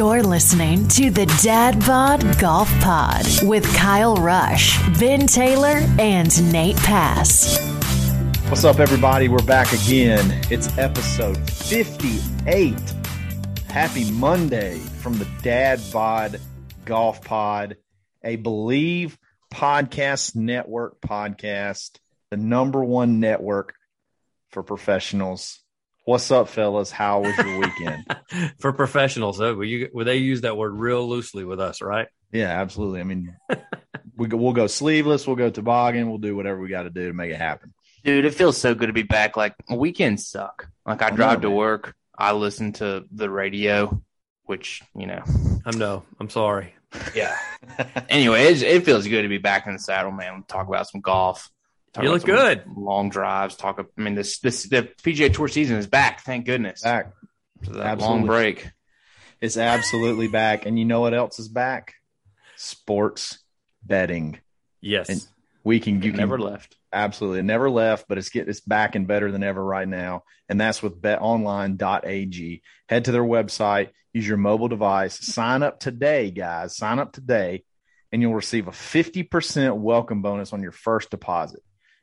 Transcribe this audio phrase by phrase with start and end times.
[0.00, 6.78] You're listening to the Dad Bod Golf Pod with Kyle Rush, Ben Taylor, and Nate
[6.78, 7.58] Pass.
[8.48, 9.28] What's up, everybody?
[9.28, 10.40] We're back again.
[10.50, 12.74] It's episode 58.
[13.68, 16.40] Happy Monday from the Dad Bod
[16.86, 17.76] Golf Pod,
[18.24, 19.18] a Bleav
[19.52, 21.98] Podcast Network podcast,
[22.30, 23.74] the number one network
[24.48, 25.60] for professionals.
[26.10, 26.90] What's up, fellas?
[26.90, 28.04] How was your weekend?
[28.58, 32.08] for professionals, though, will you will they use that word real loosely with us, right?
[32.32, 32.98] yeah, absolutely.
[32.98, 33.36] I mean,
[34.16, 37.06] we go, we'll go sleeveless, we'll go toboggan, we'll do whatever we got to do
[37.06, 37.72] to make it happen.
[38.02, 39.36] Dude, it feels so good to be back.
[39.36, 40.66] Like weekends suck.
[40.84, 41.56] Like I, I know, drive to man.
[41.56, 44.02] work, I listen to the radio,
[44.46, 45.22] which you know.
[45.64, 46.74] I'm no, I'm sorry.
[47.14, 47.36] Yeah.
[48.08, 50.42] anyway, it, it feels good to be back in the saddle, man.
[50.48, 51.48] Talk about some golf.
[51.92, 52.62] Talk You look good.
[52.76, 53.56] Long drives.
[53.56, 53.80] Talk.
[53.98, 56.20] I mean, this this the PGA Tour season is back.
[56.22, 56.82] Thank goodness.
[56.82, 57.12] Back.
[57.64, 58.18] So that Absolutely.
[58.18, 58.70] long break.
[59.40, 60.66] It's absolutely back.
[60.66, 61.94] And you know what else is back?
[62.56, 63.38] Sports
[63.82, 64.38] betting.
[64.80, 65.26] Yes, And-
[65.64, 66.76] We can you Never can left.
[66.92, 70.22] absolutely it never left, but it's get it's back and better than ever right now.
[70.48, 72.62] And that's with betonline.ag.
[72.88, 76.76] Head to their website, use your mobile device, sign up today, guys.
[76.76, 77.64] Sign up today,
[78.12, 81.60] and you'll receive a 50% welcome bonus on your first deposit.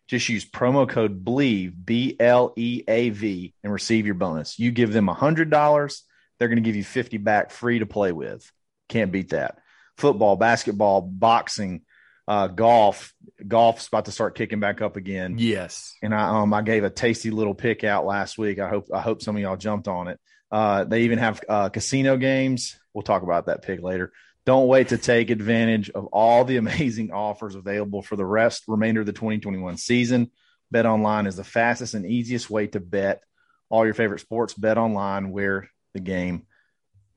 [0.08, 4.58] Just use promo code BLEAV, B L E A V, and receive your bonus.
[4.58, 6.02] You give them $100,
[6.40, 8.50] they're going to give you 50 back free to play with.
[8.90, 9.60] Can't beat that.
[9.98, 11.82] Football, basketball, boxing,
[12.28, 13.14] uh, golf.
[13.46, 15.94] Golf's about to start kicking back up again yes.
[16.02, 18.60] and I um I gave a tasty little pick out last week.
[18.60, 20.20] I hope I hope some of y'all jumped on it.
[20.52, 22.80] Uh, they even have uh, casino games.
[22.94, 24.12] We'll talk about that pick later.
[24.48, 29.02] Don't wait to take advantage of all the amazing offers available for the rest remainder
[29.02, 30.32] of the 2021 season.
[30.72, 33.22] Bet online is the fastest and easiest way to bet
[33.70, 34.54] all your favorite sports.
[34.54, 36.44] Bet online where the game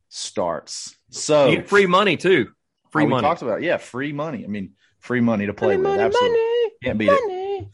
[0.09, 0.97] starts.
[1.11, 2.51] So You get free money too.
[2.91, 3.23] Free oh, we money.
[3.23, 4.43] talked about yeah, free money.
[4.45, 5.87] I mean, free money to play with.
[5.87, 6.71] Absolutely.
[6.83, 7.69] Can't beat it.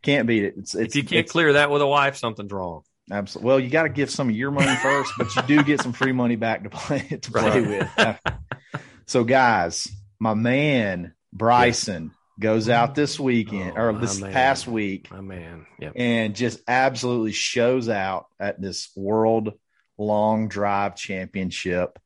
[0.00, 0.54] Can't beat it.
[0.56, 2.82] It's, it's if you can't it's- clear that with a wife, something's wrong.
[3.10, 3.46] Absolutely.
[3.46, 5.92] Well, you got to give some of your money first, but you do get some
[5.92, 7.86] free money back to play to play Right.
[7.92, 8.18] with.
[9.06, 9.88] so, guys,
[10.18, 14.32] my man Bryson goes out this weekend Oh, or this man.
[14.32, 15.66] past week My man.
[15.80, 15.92] Yep.
[15.96, 19.52] and just absolutely shows out at this World
[19.98, 21.98] Long Drive Championship.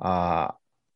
[0.00, 0.48] Uh,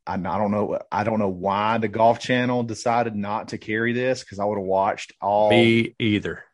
[0.06, 0.78] I, I don't know.
[0.90, 4.58] I don't know why the Golf Channel decided not to carry this because I would
[4.58, 6.44] have watched all Me either.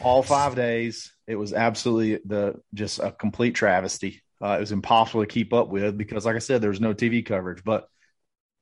[0.00, 1.12] all five days.
[1.26, 4.22] It was absolutely the just a complete travesty.
[4.42, 7.24] Uh, it was impossible to keep up with because, like I said, there's no TV
[7.24, 7.62] coverage.
[7.62, 7.86] But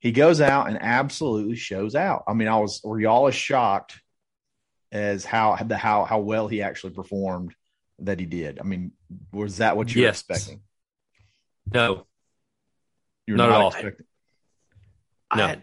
[0.00, 2.24] he goes out and absolutely shows out.
[2.26, 4.00] I mean, I was were y'all as shocked
[4.90, 7.54] as how the how how well he actually performed
[8.00, 8.58] that he did.
[8.58, 8.92] I mean,
[9.32, 10.24] was that what you Yes.
[10.28, 10.62] were expecting?
[11.72, 12.06] No,
[13.26, 13.68] You were Not at all.
[13.68, 14.06] expecting.
[15.36, 15.44] No.
[15.44, 15.62] I had,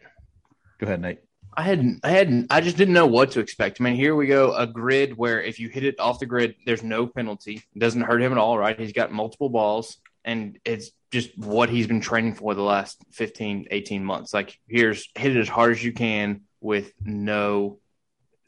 [0.79, 1.19] Go ahead, Nate.
[1.55, 1.99] I hadn't.
[2.03, 2.47] I hadn't.
[2.53, 3.81] I just didn't know what to expect.
[3.81, 4.53] I mean, here we go.
[4.55, 7.63] A grid where if you hit it off the grid, there's no penalty.
[7.75, 8.79] It doesn't hurt him at all, right?
[8.79, 13.67] He's got multiple balls, and it's just what he's been training for the last 15,
[13.71, 14.33] 18 months.
[14.33, 17.79] Like, here's hit it as hard as you can with no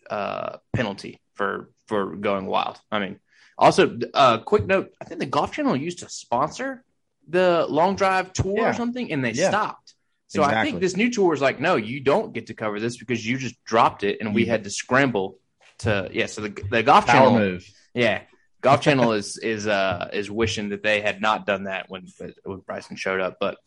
[0.09, 2.79] uh, penalty for for going wild.
[2.91, 3.19] I mean,
[3.57, 6.83] also, uh, quick note: I think the Golf Channel used to sponsor
[7.27, 8.69] the Long Drive Tour Yeah.
[8.69, 9.49] or something, and they Yeah.
[9.49, 9.93] stopped.
[10.27, 12.97] So I think this new tour is like, no, you don't get to cover this
[12.97, 15.37] because you just dropped it, and we had to scramble
[15.79, 16.27] to yeah.
[16.27, 17.67] So the the Golf Power Channel, move.
[17.95, 18.21] yeah,
[18.61, 22.05] Golf Channel is is uh is wishing that they had not done that when
[22.43, 23.37] when Bryson showed up.
[23.39, 23.57] But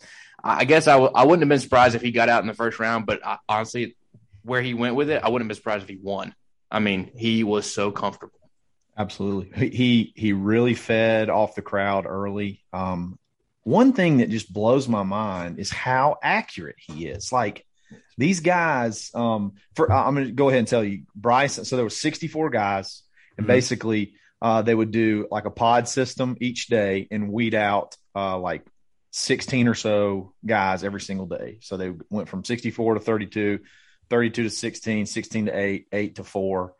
[0.42, 2.54] I guess I w- I wouldn't have been surprised if he got out in the
[2.54, 3.06] first round.
[3.06, 3.96] But I, honestly,
[4.42, 6.34] where he went with it, I wouldn't have been surprised if he won.
[6.70, 8.38] I mean, he was so comfortable.
[8.96, 9.68] Absolutely.
[9.70, 12.62] He- He really fed off the crowd early.
[12.72, 13.18] Um,
[13.64, 17.30] one thing that just blows my mind is how accurate he is.
[17.32, 17.64] Like
[18.18, 21.64] these guys, um, for I'm going to go ahead and tell you, Bryson.
[21.64, 23.02] So there were 64 guys,
[23.38, 23.48] and Mhm.
[23.48, 28.36] basically uh, they would do like a pod system each day and weed out uh,
[28.36, 28.66] like
[29.12, 31.58] 16 or so guys every single day.
[31.60, 33.60] So they went from 64 to 32,
[34.10, 36.74] 32 to 16, 16 to 8, 8 to 4.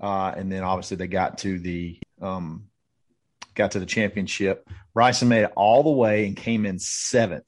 [0.00, 2.64] Uh, and then obviously they got to the um,
[3.54, 4.68] got to the championship.
[4.92, 7.46] Bryson made it all the way and came in seventh.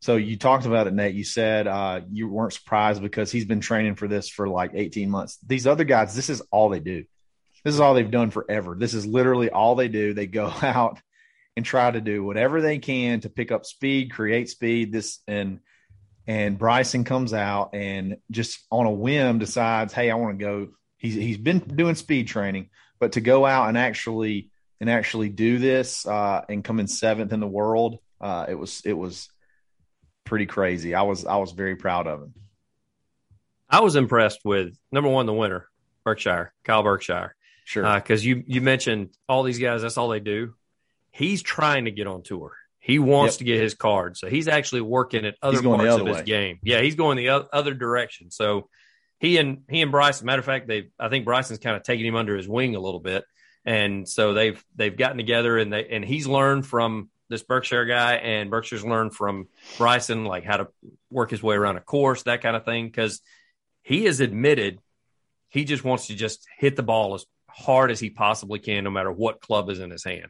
[0.00, 1.14] So you talked about it, Nate.
[1.14, 5.08] You said uh, you weren't surprised because he's been training for this for like 18
[5.08, 5.38] months.
[5.46, 7.04] These other guys, this is all they do.
[7.64, 8.76] This is all they've done forever.
[8.78, 10.14] This is literally all they do.
[10.14, 11.00] They go out
[11.56, 14.92] and try to do whatever they can to pick up speed, create speed.
[14.92, 15.60] This and
[16.26, 20.68] and Bryson comes out and just on a whim decides, hey, I want to go.
[20.98, 24.50] He's he's been doing speed training, but to go out and actually
[24.80, 28.82] and actually do this uh, and come in seventh in the world, uh, it was
[28.84, 29.28] it was
[30.24, 30.94] pretty crazy.
[30.94, 32.34] I was I was very proud of him.
[33.68, 35.66] I was impressed with number one, the winner,
[36.04, 37.34] Berkshire, Kyle Berkshire,
[37.68, 37.84] Sure.
[37.84, 39.82] Uh, because you you mentioned all these guys.
[39.82, 40.54] That's all they do.
[41.10, 42.56] He's trying to get on tour.
[42.78, 43.38] He wants Yep.
[43.40, 46.06] to get his card, so he's actually working at other He's going the parts of
[46.08, 46.60] other his game.
[46.62, 48.30] Yeah, he's going the other direction.
[48.30, 48.70] So
[49.18, 50.24] he and he and Bryson.
[50.24, 52.80] Matter of fact, they I think Bryson's kind of taking him under his wing a
[52.80, 53.26] little bit,
[53.66, 58.14] and so they've they've gotten together and they and he's learned from this Berkshire guy,
[58.14, 60.68] and Berkshire's learned from Bryson like how to
[61.10, 62.86] work his way around a course, that kind of thing.
[62.86, 63.20] Because
[63.82, 64.78] he has admitted
[65.50, 68.90] he just wants to just hit the ball as hard as he possibly can, no
[68.90, 70.28] matter what club is in his hand.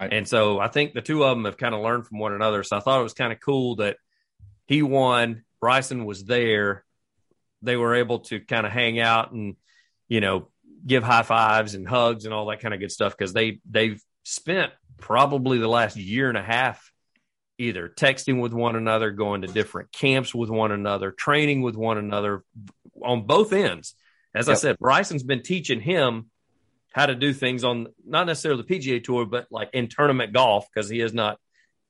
[0.00, 0.12] Right.
[0.12, 2.62] And so I think the two of them have kind of learned from one another.
[2.62, 3.96] So I thought it was kind of cool that
[4.66, 6.84] he won, Bryson was there.
[7.62, 9.56] They were able to kind of hang out and,
[10.08, 10.48] you know,
[10.86, 14.02] give high fives and hugs and all that kind of good stuff because they they've
[14.24, 16.92] spent probably the last year and a half
[17.56, 21.98] either texting with one another, going to different camps with one another, training with one
[21.98, 22.42] another
[23.02, 23.94] on both ends.
[24.34, 26.30] As I said, Bryson's been teaching him
[26.94, 30.66] how to do things on not necessarily the PGA tour, but like in tournament golf
[30.72, 31.38] because he has not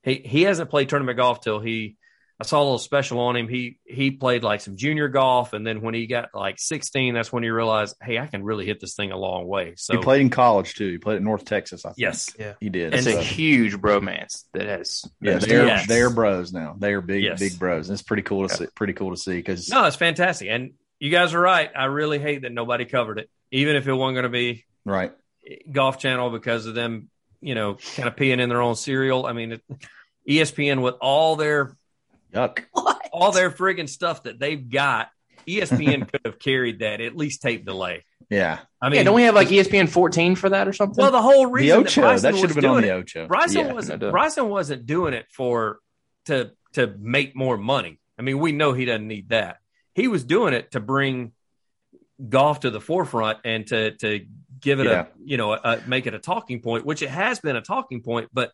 [0.03, 1.97] he he hasn't played tournament golf till he
[2.41, 3.47] I saw a little special on him.
[3.47, 7.33] He he played like some junior golf, and then when he got like 16, that's
[7.33, 9.75] when he realized, hey, I can really hit this thing a long way.
[9.77, 10.91] So he played in college too.
[10.91, 11.85] He played at North Texas.
[11.85, 11.99] I think.
[11.99, 12.93] yes, yeah, he did.
[12.93, 15.05] It's So, a huge bromance that has.
[15.21, 15.87] yeah, they're Yes.
[15.87, 16.75] they're bros now.
[16.77, 17.39] They are big Yes.
[17.39, 17.89] big bros.
[17.89, 18.67] And it's pretty cool to see.
[18.75, 21.71] Pretty cool to see because no, it's fantastic, and you guys are right.
[21.77, 25.13] I really hate that nobody covered it, even if it wasn't going to be right.
[25.71, 27.09] Golf Channel because of them,
[27.41, 29.27] you know, kind of peeing in their own cereal.
[29.27, 29.63] I mean, it,
[30.29, 31.77] ESPN with all their
[32.35, 32.65] Yuck.
[33.13, 35.09] all their friggin' stuff that they've got,
[35.47, 38.03] ESPN could have carried that at least tape delay.
[38.31, 38.61] Yeah.
[38.81, 41.01] I mean, yeah, don't we have like ESPN 14 for that or something?
[41.03, 42.01] well, the whole reason that, Ocho.
[42.01, 43.27] Bryson That should was have been on doing the it- Ocho.
[43.29, 43.73] Bryson Yeah.
[43.75, 44.11] wasn't no.
[44.11, 45.79] Bryson wasn't doing it for
[46.27, 48.01] to to make more money.
[48.19, 49.59] I mean, we know he doesn't need that.
[49.95, 51.33] He was doing it to bring
[52.29, 54.27] golf to the forefront and to to
[54.65, 55.03] give it Yeah.
[55.03, 58.03] a you know a, make it a talking point, which it has been a talking
[58.03, 58.31] point.
[58.33, 58.51] But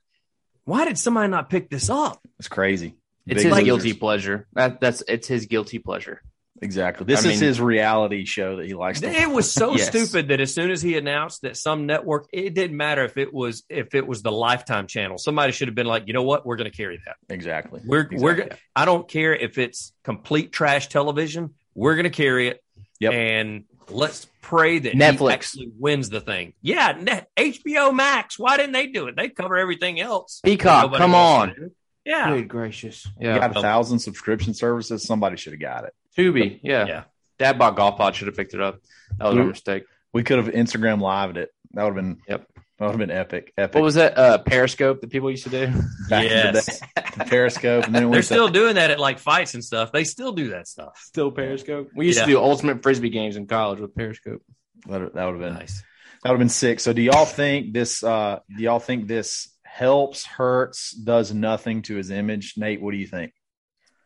[0.65, 2.21] why did somebody not pick this up?
[2.39, 2.97] It's crazy.
[3.27, 3.65] it's Big his losers.
[3.65, 4.47] guilty pleasure.
[4.55, 6.21] That that's it's his guilty pleasure.
[6.63, 7.07] Exactly.
[7.07, 9.87] This I is mean- his reality show that he likes to It was so Yes.
[9.89, 13.33] stupid that as soon as he announced that some network, it didn't matter if it
[13.33, 15.17] was if it was the Lifetime channel.
[15.17, 17.17] Somebody should have been like, you know what, we're going to carry that.
[17.35, 17.81] Exactly.
[17.85, 21.55] We're we're I don't care if it's complete trash television.
[21.75, 22.63] We're going to carry it.
[22.99, 23.13] Yep.
[23.15, 25.33] And let's pray that he Netflix.
[25.33, 26.55] actually wins the thing.
[26.63, 28.39] Yeah, Net, HBO Max.
[28.39, 29.17] Why didn't they do it?
[29.17, 30.41] They cover everything else.
[30.45, 31.71] Peacock, come on.
[32.05, 32.31] Yeah.
[32.31, 33.07] Good gracious.
[33.21, 33.39] You Yeah.
[33.39, 35.03] got a thousand subscription services.
[35.05, 35.93] Somebody should have got it.
[36.17, 36.59] Tubi.
[36.63, 36.87] Yeah.
[36.87, 37.03] Yeah.
[37.39, 38.17] Dad bought golf pod.
[38.17, 38.81] Should have picked it up.
[39.19, 39.45] That was a Ooh.
[39.49, 39.85] mistake.
[40.13, 41.51] We could have Instagram lived it.
[41.73, 42.47] That would have been Yep.
[42.81, 43.53] That would have been epic.
[43.59, 43.75] Epic.
[43.75, 44.17] What was that?
[44.17, 45.67] Uh, Periscope that people used to do.
[46.09, 46.81] back in the Yes.
[47.17, 49.93] The Periscope, and then They're still to, doing that at like fights and stuff.
[49.93, 50.99] They still do that stuff.
[51.05, 51.91] Still Periscope.
[51.95, 52.25] We used Yeah.
[52.25, 54.43] to do ultimate frisbee games in college with Periscope.
[54.89, 55.83] that that would have been Nice.
[56.23, 56.81] that would have been sick.
[56.81, 58.03] So do y'all think this?
[58.03, 62.55] uh Do y'all think this helps, hurts, does nothing to his image?
[62.57, 63.33] Nate, what do you think?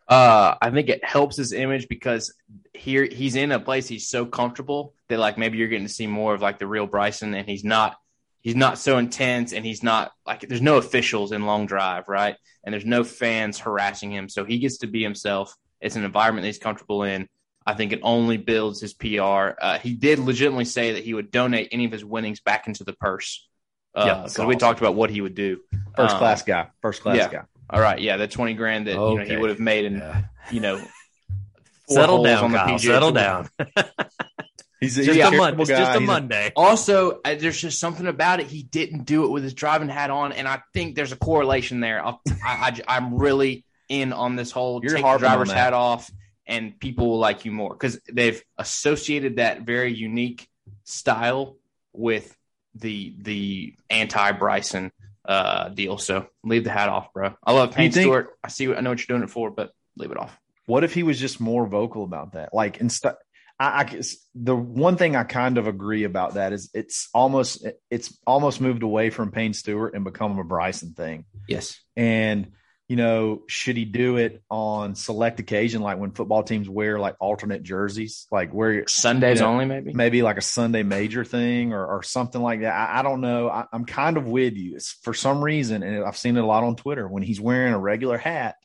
[0.08, 2.34] Uh, I think it helps his image because
[2.74, 6.06] here he's in a place he's so comfortable that like maybe you're getting to see
[6.08, 7.96] more of like the real Bryson, and he's not
[8.44, 12.36] he's not so intense, and he's not like there's no officials in long drive, right?
[12.62, 15.56] And there's no fans harassing him, so he gets to be himself.
[15.80, 17.28] It's an environment that he's comfortable in.
[17.66, 19.56] I think it only builds his PR.
[19.60, 22.84] Uh, he did legitimately say that he would donate any of his winnings back into
[22.84, 23.48] the purse.
[23.94, 25.60] Uh, Yeah, because that's we talked about what he would do.
[25.96, 26.68] First Um, class guy.
[26.82, 27.28] First class yeah.
[27.28, 27.42] guy.
[27.70, 30.22] All right, yeah, the twenty grand that you know he would have made in Yeah.
[30.50, 30.80] you know,
[31.88, 32.78] Settle down, on the Kyle.
[32.78, 33.48] Settle down.
[34.80, 36.52] He's, Just he's a charitable mon- it's just a He's Monday.
[36.56, 38.46] Also, I, there's just something about it.
[38.46, 41.80] He didn't do it with his driving hat on, and I think there's a correlation
[41.80, 42.04] there.
[42.04, 45.56] I'll, I, I, am really in on this whole You're take the on driver's that.
[45.56, 46.10] hat off,
[46.46, 50.48] and people will like you more because they've associated that very unique
[50.82, 51.56] style
[51.92, 52.36] with
[52.74, 54.92] the the anti Bryson
[55.24, 55.98] uh, deal.
[55.98, 57.34] So leave the hat off, bro.
[57.42, 58.30] I love you Payne think- Stewart.
[58.42, 58.68] I see.
[58.68, 60.36] What, I know what you're doing it for, but leave it off.
[60.66, 62.54] What if he was just more vocal about that?
[62.54, 63.14] Like instead,
[63.58, 67.66] I, I guess the one thing I kind of agree about that is it's almost
[67.90, 71.24] it's almost moved away from Payne Stewart and become a Bryson thing.
[71.48, 71.80] Yes.
[71.96, 72.52] And
[72.86, 77.16] you know, should he do it on select occasion, like when football teams wear like
[77.18, 79.46] alternate jerseys, like where Sundays Yeah.
[79.46, 79.94] only, maybe.
[79.94, 82.74] maybe like a Sunday major thing or, or something like that.
[82.74, 83.48] I, I don't know.
[83.48, 84.76] I, I'm kind of with you.
[84.76, 87.08] It's for some reason, and I've seen it a lot on Twitter.
[87.08, 88.56] When he's wearing a regular hat,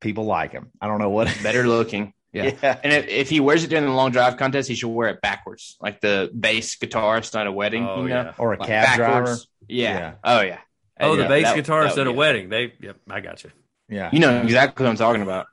[0.00, 0.70] people like him.
[0.80, 1.26] I don't know what.
[1.42, 2.14] Better looking.
[2.34, 2.54] Yeah.
[2.62, 2.80] yeah.
[2.82, 5.20] And if, if he wears it during the long drive contest, he should wear it
[5.22, 7.86] backwards, like the bass guitarist at a wedding.
[7.86, 8.22] Oh, you know?
[8.24, 8.32] yeah.
[8.38, 9.36] Or a Like cab driver.
[9.68, 9.98] Yeah.
[9.98, 10.14] Yeah.
[10.24, 10.58] Oh yeah.
[11.00, 12.48] Oh, Yeah, the bass that- guitarist that at a wedding.
[12.48, 13.50] They, yep, I got you.
[13.88, 14.10] Yeah.
[14.12, 15.46] You know exactly what I'm talking about.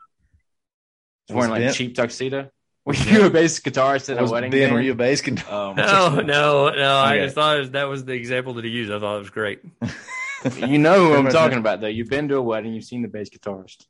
[1.29, 2.49] Was wearing like Ben- a cheap tuxedo.
[2.85, 4.49] Were you a bass guitarist at a wedding?
[4.49, 4.73] Ben, band?
[4.73, 5.45] were you a bass guitar?
[5.51, 6.95] Oh, No, no, no.
[6.97, 8.91] I just thought was- that was the example that he used.
[8.91, 9.59] I thought it was great.
[10.57, 11.87] you know who I'm talking about, though.
[11.87, 12.73] You've been to a wedding.
[12.73, 13.85] You've seen the bass guitarist.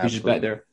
[0.00, 0.64] He's just back there.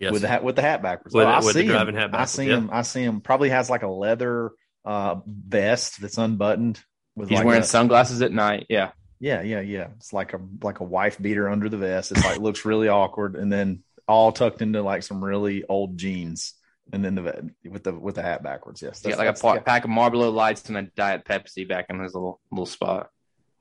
[0.00, 0.12] Yes.
[0.12, 1.14] with the hat with the hat backwards.
[1.14, 2.10] With- Oh, I with the see driving him.
[2.10, 2.56] hat I see yeah.
[2.56, 2.70] him.
[2.72, 3.20] I see him.
[3.20, 4.50] Probably has like a leather
[4.84, 6.80] uh, vest that's unbuttoned.
[7.16, 8.66] With He's like wearing a- sunglasses at night.
[8.70, 8.92] Yeah.
[9.20, 9.88] yeah, yeah, yeah.
[9.96, 12.12] It's like a like a wife beater under the vest.
[12.12, 16.54] It's like looks really awkward, and then all tucked into like some really old jeans,
[16.92, 18.80] and then the with the with the hat backwards.
[18.80, 20.82] Yes, He that's, got like a that's- pa- yeah, pack of Marlboro Lights and a
[20.96, 23.10] Diet Pepsi back in his little little spot.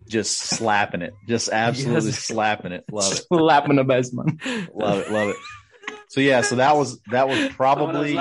[0.08, 2.20] just slapping it, just absolutely Yes.
[2.20, 2.86] slapping it.
[2.90, 4.40] Love it, Slapping the bass man.
[4.74, 5.36] love it, love it.
[6.10, 8.14] So yeah, so that was that was probably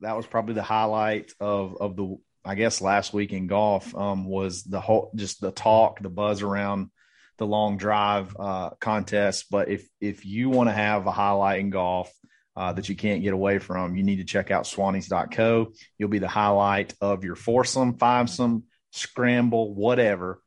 [0.00, 4.24] that was probably the highlight of of the I guess last week in golf um,
[4.24, 6.90] was the whole just the talk, the buzz around
[7.38, 9.46] the long drive uh, contest.
[9.50, 12.12] But if if you want to have a highlight in golf
[12.56, 15.72] uh, that you can't get away from, you need to check out Swannies.co.
[15.96, 20.42] You'll be the highlight of your foursome, fivesome, scramble, whatever.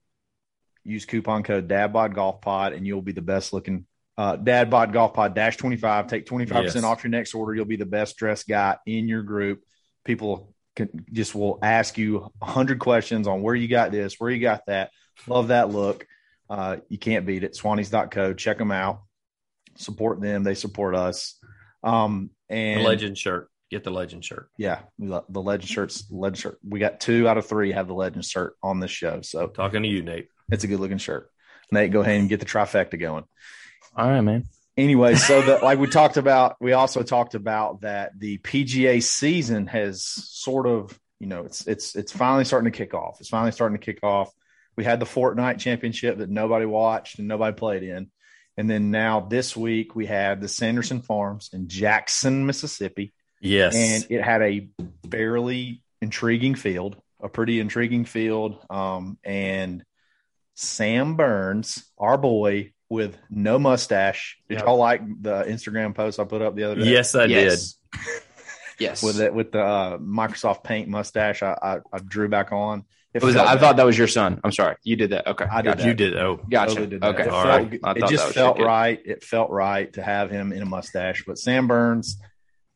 [0.84, 3.86] Use coupon code DadBod Golf Pod, and you'll be the best looking.
[4.22, 6.06] Uh, Dadbod Golf Pod dash 25.
[6.06, 6.84] Take 25% Yes.
[6.84, 7.56] off your next order.
[7.56, 9.64] You'll be the best dressed guy in your group.
[10.06, 14.30] People can just will ask you a hundred questions on where you got this, where
[14.30, 14.92] you got that.
[15.26, 16.06] Love that look.
[16.52, 17.54] Uh, you can't beat it.
[17.56, 18.36] Swannies.co.
[18.36, 19.02] Check them out.
[19.78, 20.44] Support them.
[20.44, 21.40] They support us.
[21.84, 23.50] Um, The and legend shirt.
[23.72, 24.50] Get the legend shirt.
[24.58, 26.60] yeah, the legend shirts, legend shirt.
[26.68, 29.22] We got two out of three have the legend shirt on this show.
[29.22, 30.28] So Talking to you, Nate.
[30.52, 31.32] it's a good looking shirt.
[31.72, 33.24] Nate, go ahead and get the trifecta going
[33.96, 34.46] All right, man.
[34.78, 39.68] anyway, so that like we talked about, we also talked about that the PGA season
[39.68, 43.18] has sort of, you know, it's it's it's finally starting to kick off.
[43.20, 44.32] It's finally starting to kick off.
[44.78, 48.10] We had the Fortinet championship that nobody watched and nobody played in.
[48.58, 53.76] And then now this week we had the Sanderson Farms in Jackson, Mississippi, Yes.
[53.76, 54.70] and it had a
[55.10, 58.58] fairly intriguing field, a pretty intriguing field.
[58.70, 59.84] Um, and
[60.56, 64.38] Sam Burns, our boy with no mustache.
[64.50, 64.66] Did Yep.
[64.66, 66.92] y'all like the Instagram post I put up the other day?
[66.92, 67.76] yes, I yes.
[68.80, 69.04] Yes.
[69.04, 72.84] With it with the uh, Microsoft Paint mustache, I, I, I drew back on.
[73.14, 74.42] It was, I thought that was your son.
[74.44, 74.76] I'm sorry.
[74.84, 75.28] You did that.
[75.28, 75.46] Okay.
[75.46, 75.78] I did did.
[75.78, 75.88] Gotcha.
[75.88, 76.18] You did.
[76.18, 76.70] Oh, Gotcha.
[76.70, 77.04] Totally did.
[77.04, 77.24] Okay.
[77.24, 77.80] It, All felt, right.
[77.84, 79.00] I it just felt your right.
[79.06, 81.24] It felt right to have him in a mustache.
[81.28, 82.18] But Sam Burns,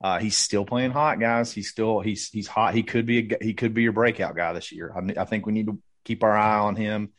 [0.04, 1.52] uh, he's still playing hot, guys.
[1.52, 2.76] He's still he's he's hot.
[2.76, 4.94] He could be a, g- he could be your breakout guy this year.
[4.96, 7.14] I, I think we need to keep our eye on him.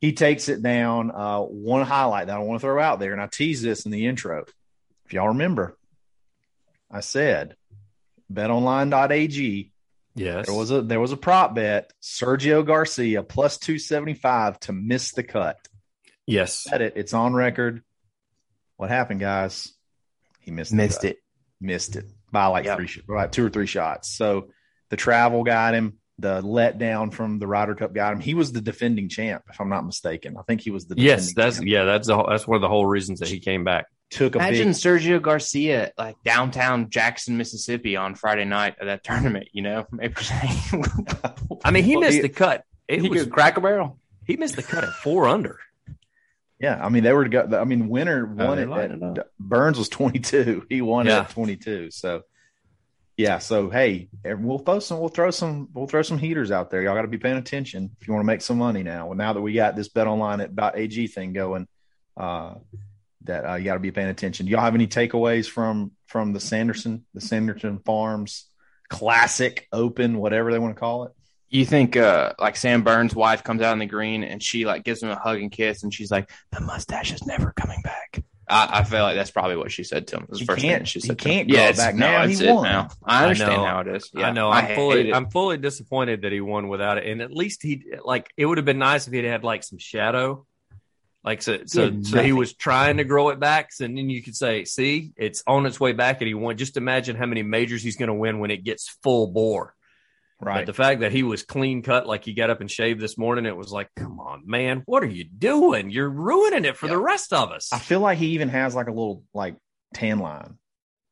[0.00, 1.10] He takes it down.
[1.10, 3.90] Uh, one highlight that I want to throw out there, and I teased this in
[3.92, 4.44] the intro.
[5.06, 5.76] If y'all remember,
[6.90, 7.56] I said
[8.32, 9.72] betonline.ag
[10.14, 10.46] yes.
[10.46, 15.22] there was a there was a prop bet Sergio Garcia plus 275 to miss the
[15.22, 15.56] cut.
[16.26, 16.54] yes.
[16.64, 16.94] Said it.
[16.96, 17.82] It's on record.
[18.76, 19.72] What happened, guys?
[20.40, 21.10] He missed the Missed cut.
[21.12, 21.18] it.
[21.60, 22.76] Missed it by like Yep.
[22.78, 24.10] three, sh- by like two or three shots.
[24.10, 24.48] So
[24.90, 25.98] the travel got him.
[26.18, 28.20] The letdown from the Ryder Cup got him.
[28.20, 30.36] He was the defending champ, if I'm not mistaken.
[30.38, 31.68] I think he was the Yes, defending that's champ.
[31.68, 33.86] yeah, that's the that's one of the whole reasons that he came back.
[34.10, 39.02] took a Imagine big Sergio Garcia like downtown Jackson, Mississippi on Friday night of that
[39.02, 39.48] tournament.
[39.52, 40.14] You know, maybe
[41.64, 42.64] I mean, he missed the cut.
[42.86, 43.98] It he was could crack a barrel.
[44.26, 45.58] he missed the cut at four under.
[46.60, 47.28] Yeah, I mean they were.
[47.28, 48.90] go- I mean, winner oh, won they it.
[48.92, 50.64] it At, Burns was twenty two.
[50.68, 51.18] He won Yeah.
[51.18, 51.90] it at twenty two.
[51.90, 52.22] So,
[53.16, 53.38] yeah.
[53.38, 54.98] So hey, we'll throw some.
[54.98, 55.68] We'll throw some.
[55.72, 56.82] We'll throw some heaters out there.
[56.82, 59.06] Y'all got to be paying attention if you want to make some money now.
[59.06, 61.68] Well, now that we got this bet online at .ag thing going,
[62.16, 62.54] uh,
[63.22, 64.46] that uh, you got to be paying attention.
[64.46, 68.46] Do y'all have any takeaways from from the Sanderson, the Sanderson Farms
[68.88, 71.12] Classic Open, whatever they want to call it?
[71.48, 74.82] You think uh like Sam Burns' wife comes out on the green and she like
[74.82, 78.24] gives him a hug and kiss and she's like, the mustache is never coming back.
[78.48, 80.22] I, I feel like that's probably what she said to him.
[80.24, 81.18] It was He the first can't- thing she he said.
[81.18, 81.32] to him.
[81.34, 82.22] can't grow it it's- back no, now.
[82.24, 82.62] it's He it won.
[82.64, 82.88] now.
[83.04, 83.64] I understand know.
[83.64, 84.10] how it is.
[84.14, 84.50] Yeah, I know.
[84.50, 85.12] I'm hate fully.
[85.14, 87.06] I'm fully disappointed that he won without it.
[87.06, 89.78] And at least he like it would have been nice if he'd had like some
[89.78, 90.46] shadow.
[91.24, 93.72] Like so so, Yeah, so he was trying to grow it back.
[93.72, 96.58] So then you could say, see, it's on its way back and he won.
[96.58, 99.74] Just imagine how many majors he's gonna win when it gets full bore.
[100.44, 100.66] But Right.
[100.66, 103.46] the fact that he was clean cut, like he got up and shaved this morning,
[103.46, 105.90] it was like, come on, man, what are you doing?
[105.90, 107.72] You're ruining it for the rest of us.
[107.72, 109.56] I feel like he even has like a little like
[109.94, 110.58] tan line,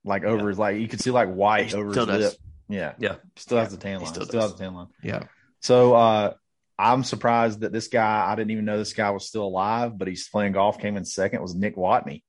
[0.04, 2.22] like over his like you could see like white He over his still does.
[2.24, 2.34] lip.
[2.68, 3.14] Yeah, Yeah.
[3.36, 4.14] still has Yeah, the tan he line.
[4.14, 4.88] still Still, has the tan line.
[5.02, 5.22] Yeah.
[5.60, 6.34] So uh
[6.78, 10.08] I'm surprised that this guy I didn't even know this guy was still alive, but
[10.08, 10.78] he's playing golf.
[10.78, 12.22] Came in second was Nick Watney.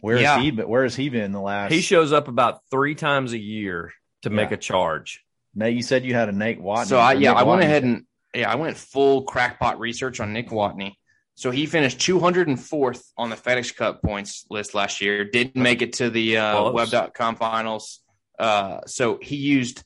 [0.00, 0.40] Where has Yeah.
[0.40, 0.68] he been?
[0.68, 1.72] Where has he been the last?
[1.72, 3.92] he shows up about three times a year
[4.22, 5.22] to make a charge.
[5.54, 6.86] Nate, you said you had a Nate Watney.
[6.86, 7.64] So I yeah, Nick I went Watney.
[7.64, 8.04] ahead and
[8.34, 10.94] yeah, I went full crackpot research on Nick Watney.
[11.34, 15.24] So he finished 204th on the FedEx Cup points list last year.
[15.24, 18.00] Didn't make it to the uh, Web.com finals.
[18.38, 19.82] Uh, so he used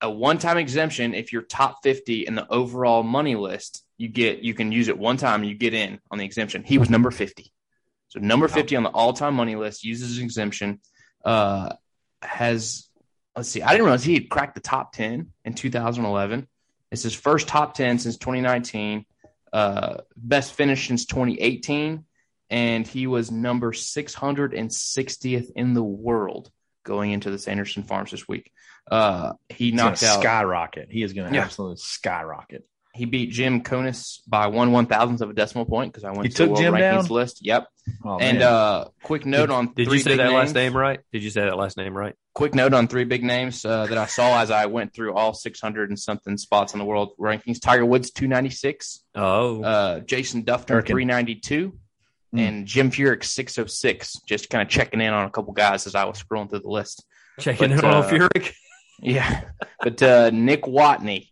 [0.00, 1.14] a one-time exemption.
[1.14, 4.98] If you're top 50 in the overall money list, you get you can use it
[4.98, 5.44] one time.
[5.44, 6.64] You get in on the exemption.
[6.64, 7.52] He was number 50.
[8.08, 10.80] So number 50 on the all-time money list uses an exemption.
[11.24, 11.74] Uh,
[12.22, 12.88] has
[13.36, 13.62] let's see.
[13.62, 16.46] I didn't realize he had cracked the top 10 in 2011.
[16.90, 19.04] It's his first top 10 since 2019.
[19.52, 22.04] Uh, best finish since 2018,
[22.48, 26.50] and he was number 660th in the world
[26.84, 28.50] going into the Sanderson Farms this week.
[28.90, 30.20] Uh, he knocked out.
[30.20, 30.88] skyrocket.
[30.90, 31.44] He is going to Yeah.
[31.44, 32.66] absolutely skyrocket.
[32.94, 36.24] He beat Jim Konis by one one thousandth of a decimal point because I went
[36.24, 37.16] He to took the World Jim Rankings down?
[37.16, 37.38] list.
[37.44, 37.66] Yep.
[38.04, 41.00] Oh, and uh, quick note on Did you say that last name right?
[41.12, 42.14] Did you say that last name right?
[42.34, 45.34] quick note on three big names uh, that I saw as I went through all
[45.34, 47.60] 600 and something spots on the world rankings.
[47.60, 51.72] Tiger Woods 296, Oh, uh, Jason Dufner 392,
[52.34, 52.48] Mm.
[52.48, 54.20] and Jim Furyk 606.
[54.26, 56.68] Just kind of checking in on a couple guys as I was scrolling through the
[56.70, 57.04] list.
[57.38, 58.52] checking but, in on uh, Furyk.
[59.04, 59.42] Yeah,
[59.82, 61.28] but uh, Nick Watney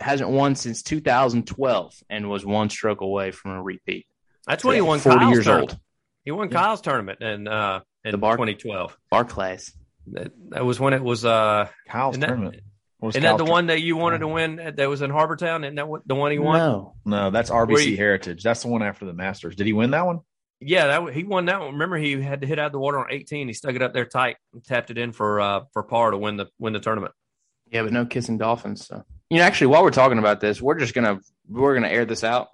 [0.00, 4.06] hasn't won since 2012 and was one stroke away from a repeat.
[4.46, 5.70] That's when he won 40 Kyle's years tournament.
[5.72, 5.80] old.
[6.24, 6.58] He won Yeah.
[6.60, 8.96] Kyle's tournament in uh in The Bar- 2012.
[9.10, 9.72] Barclays.
[10.12, 12.60] That, that was when it was uh Kyle's that- tournament.
[12.98, 15.10] What was isn't that the tour- one that you wanted to win that was in
[15.10, 15.62] Harbour Town?
[15.62, 16.58] Isn't that what the one he won?
[16.58, 16.94] No.
[17.04, 18.42] No, that's RBC you- Heritage.
[18.42, 19.54] That's the one after the Masters.
[19.54, 20.20] Did he win that one?
[20.60, 21.74] Yeah, that wa- he won that one.
[21.74, 23.46] Remember, he had to hit out of the water on 18.
[23.46, 26.18] He stuck it up there tight and tapped it in for uh for par to
[26.18, 27.12] win the win the tournament.
[27.70, 28.86] Yeah, but no kissing dolphins.
[28.88, 32.04] So you know, actually, while we're talking about this, we're just gonna we're gonna air
[32.04, 32.48] this out.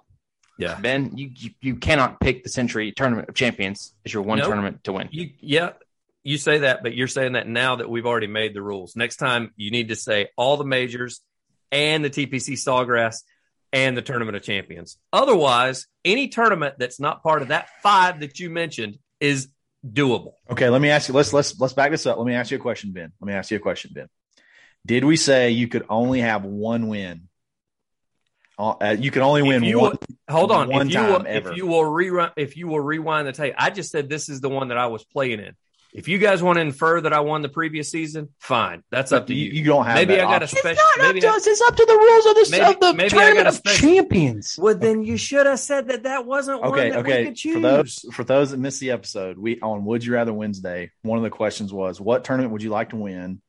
[0.57, 0.79] Yeah.
[0.79, 4.47] Ben, you you, you cannot pick the Sentry Tournament of Champions as your one Nope.
[4.47, 5.09] tournament to win.
[5.11, 5.71] You yeah,
[6.23, 8.95] you say that, but you're saying that now that we've already made the rules.
[8.95, 11.21] Next time you need to say all the majors
[11.71, 13.23] and the TPC Sawgrass
[13.73, 14.97] and the Tournament of Champions.
[15.11, 19.49] Otherwise, any tournament that's not part of that five that you mentioned is
[19.85, 20.33] doable.
[20.49, 21.13] Okay, let me ask you.
[21.13, 22.17] Let's let's let's back this up.
[22.17, 23.11] Let me ask you a question, Ben.
[23.19, 24.07] Let me ask you a question, Ben.
[24.85, 27.27] Did we say you could only have one win?
[28.57, 29.97] Uh, you can only win you one.
[30.29, 30.69] hold on.
[30.69, 31.51] one if you time will, ever.
[31.51, 34.39] if you will rerun, if you will rewind the tape, I just said this is
[34.39, 35.55] the one that I was playing in.
[35.93, 38.83] If you guys want to infer that I won the previous season, fine.
[38.91, 39.59] That's up to you, you.
[39.61, 39.95] you don't have.
[39.95, 40.59] Maybe that I got a option.
[40.59, 40.83] special.
[40.99, 41.47] Maybe I- us.
[41.47, 43.49] It's up to the rules of the, Maybe- of the maybe I Tournament got a
[43.49, 44.55] of special- Champions.
[44.57, 47.25] Well, then you should have said that that wasn't one Okay, that we okay.
[47.25, 47.53] could choose.
[47.55, 50.91] For those for those that missed the episode, we on Would You Rather Wednesday.
[51.01, 53.41] One of the questions was, "What tournament would you like to win?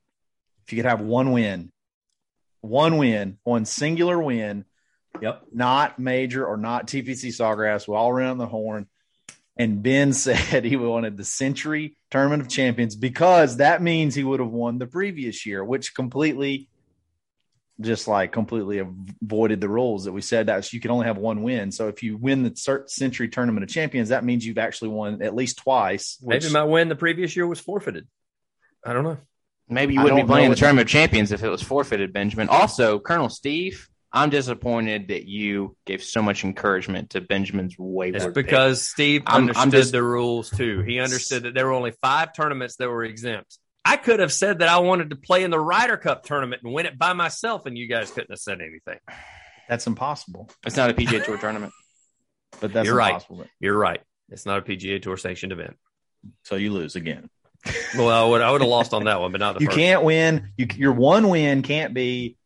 [0.67, 1.71] If you could have one win,
[2.61, 4.65] one win, one singular win,
[5.23, 5.45] Yep.
[5.53, 8.87] not major or not TPC Sawgrass, we're all around the horn."
[9.57, 14.41] And Ben said he wanted the Sentry Tournament of Champions because that means he would
[14.41, 16.69] have won the previous year, which completely,
[17.81, 18.79] just like completely
[19.23, 21.71] avoided the rules that we said that you can only have one win.
[21.71, 25.35] So if you win the Sentry Tournament of Champions, that means you've actually won at
[25.35, 26.19] least twice.
[26.21, 28.09] Which, Maybe my win the previous year was forfeited.
[28.85, 29.19] I don't know.
[29.69, 32.49] Maybe you wouldn't be playing the Tournament of Champions if it was forfeited, Benjamin.
[32.49, 38.15] Also, Colonel Steve, I'm disappointed that you gave so much encouragement to Benjamin's wayward.
[38.17, 38.35] It's pick.
[38.35, 40.83] because Steve I'm- I'm understood just- the rules too.
[40.83, 43.59] He understood that there were only five tournaments that were exempt.
[43.85, 46.73] I could have said that I wanted to play in the Ryder Cup tournament and
[46.73, 48.99] win it by myself, and you guys couldn't have said anything.
[49.69, 50.49] that's impossible.
[50.65, 51.73] it's not a PGA Tour tournament.
[52.61, 53.09] But that's You're right.
[53.15, 53.45] impossible.
[53.61, 54.01] You're right.
[54.31, 55.77] It's not a PGA Tour sanctioned event.
[56.45, 57.29] So you lose again.
[57.97, 59.79] Well, I would, I would have lost on that one, but not the You first.
[59.79, 60.51] can't win.
[60.57, 62.37] You, your one win can't be.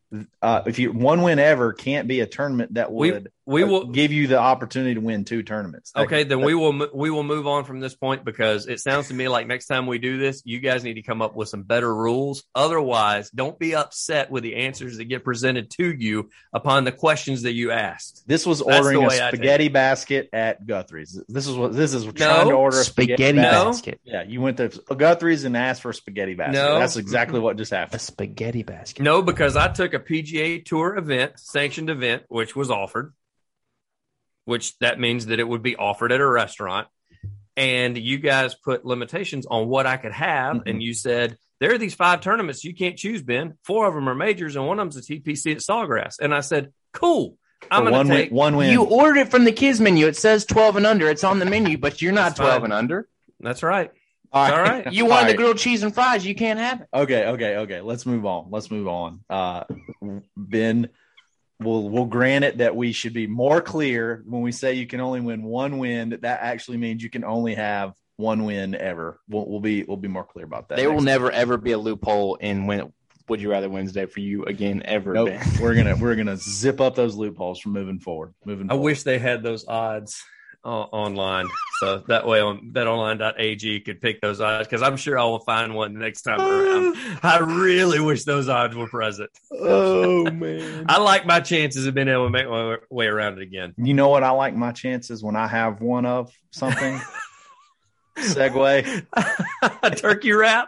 [0.41, 3.85] Uh, if you one win ever can't be a tournament that would We uh, will.
[3.87, 5.91] give you the opportunity to win two tournaments.
[5.91, 8.79] That- Okay, then that- we will we will move on from this point because it
[8.79, 11.35] sounds to me like next time we do this, you guys need to come up
[11.35, 12.43] with some better rules.
[12.53, 17.43] Otherwise, don't be upset with the answers that get presented to you upon the questions
[17.43, 18.23] that you asked.
[18.27, 21.19] This was ordering a way I take spaghetti basket at Guthrie's.
[21.27, 23.99] This is what this is trying to order a spaghetti, Spaghetti basket.
[24.05, 24.13] No.
[24.13, 26.53] Yeah, you went to Guthrie's and asked for a spaghetti basket.
[26.53, 26.79] No.
[26.79, 27.95] That's exactly what just happened.
[27.95, 29.01] A spaghetti basket.
[29.01, 33.13] No, because I took a PGA Tour event, sanctioned event, which was offered,
[34.51, 36.87] which that means that it would be offered at a restaurant.
[37.57, 40.57] And you guys put limitations on what I could have.
[40.57, 40.63] Mhm.
[40.67, 43.57] And you said, there are these five tournaments you can't choose, Ben.
[43.63, 46.15] Four of them are majors, and one of them's a TPC at Sawgrass.
[46.19, 47.37] And I said, cool.
[47.69, 48.29] I'm going to take.
[48.31, 48.71] win, one win.
[48.71, 50.07] You ordered it from the kids menu.
[50.07, 51.09] It says 12 and under.
[51.09, 53.07] It's on the menu, but you're not 12 and under.
[53.39, 53.91] That's right.
[54.33, 54.87] all all right.
[54.93, 56.25] You All wanted the grilled cheese and fries.
[56.25, 56.87] You can't have it.
[56.93, 57.81] Okay, okay, okay.
[57.81, 58.47] Let's move on.
[58.49, 59.19] Let's move on.
[59.29, 59.65] Uh,
[60.35, 60.89] Ben,
[61.63, 65.01] we'll we'll grant it that we should be more clear when we say you can
[65.01, 66.09] only win one win.
[66.09, 69.19] That that actually means you can only have one win ever.
[69.27, 70.77] We'll, we'll be we'll be more clear about that.
[70.77, 72.91] There will next never ever be a loophole in when
[73.29, 75.13] Would you rather Wednesday for you again ever?
[75.13, 75.29] Nope.
[75.29, 75.47] Ben?
[75.61, 78.33] we're gonna we're gonna zip up those loopholes from moving forward.
[78.45, 78.67] Moving.
[78.67, 78.83] I forward.
[78.83, 80.23] wish they had those odds
[80.63, 81.47] online,
[81.79, 85.73] so that way on betonline.ag could pick those odds because I'm sure I will find
[85.73, 86.95] one next time around.
[87.23, 89.29] I really wish those odds were present.
[89.51, 90.85] Oh man.
[90.87, 93.73] I like my chances of being able to make my way around it again.
[93.77, 94.23] You know what?
[94.23, 96.99] I like my chances when I have one of something.
[98.17, 99.05] Segue.
[99.83, 100.67] A turkey wrap.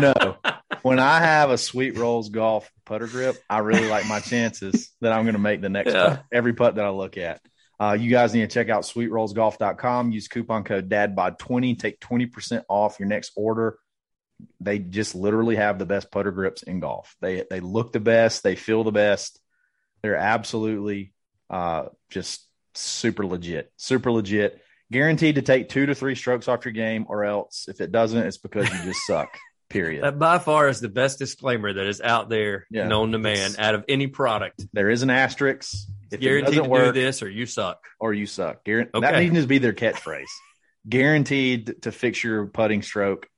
[0.00, 0.36] No.
[0.82, 5.12] When I have a Sweet Rolls Golf putter grip, I really like my chances that
[5.12, 6.08] I'm going to make the next Yeah.
[6.16, 7.40] putt, every putt that I look at.
[7.80, 10.10] Uh, you guys need to check out sweetrollsgolf.com.
[10.12, 11.78] Use coupon code DADBOD20.
[11.78, 13.78] Take 20% off your next order.
[14.60, 17.14] They just literally have the best putter grips in golf.
[17.20, 18.42] They they look the best.
[18.42, 19.38] They feel the best.
[20.02, 21.12] They're absolutely
[21.50, 23.72] uh, just super legit.
[23.76, 24.60] Super legit.
[24.92, 28.26] Guaranteed to take two to three strokes off your game, or else if it doesn't,
[28.26, 29.28] it's because you just suck.
[29.68, 30.02] Period.
[30.02, 32.88] That by far is the best disclaimer that is out there Yeah.
[32.88, 34.66] known to man out of any product.
[34.72, 35.72] There is an asterisk.
[36.10, 37.84] If it Guaranteed to doesn't do work, this or you suck.
[37.98, 38.64] or you suck.
[38.64, 39.00] Guaran- Okay.
[39.12, 40.24] That needs to be their catchphrase.
[40.88, 43.28] Guaranteed to fix your putting stroke,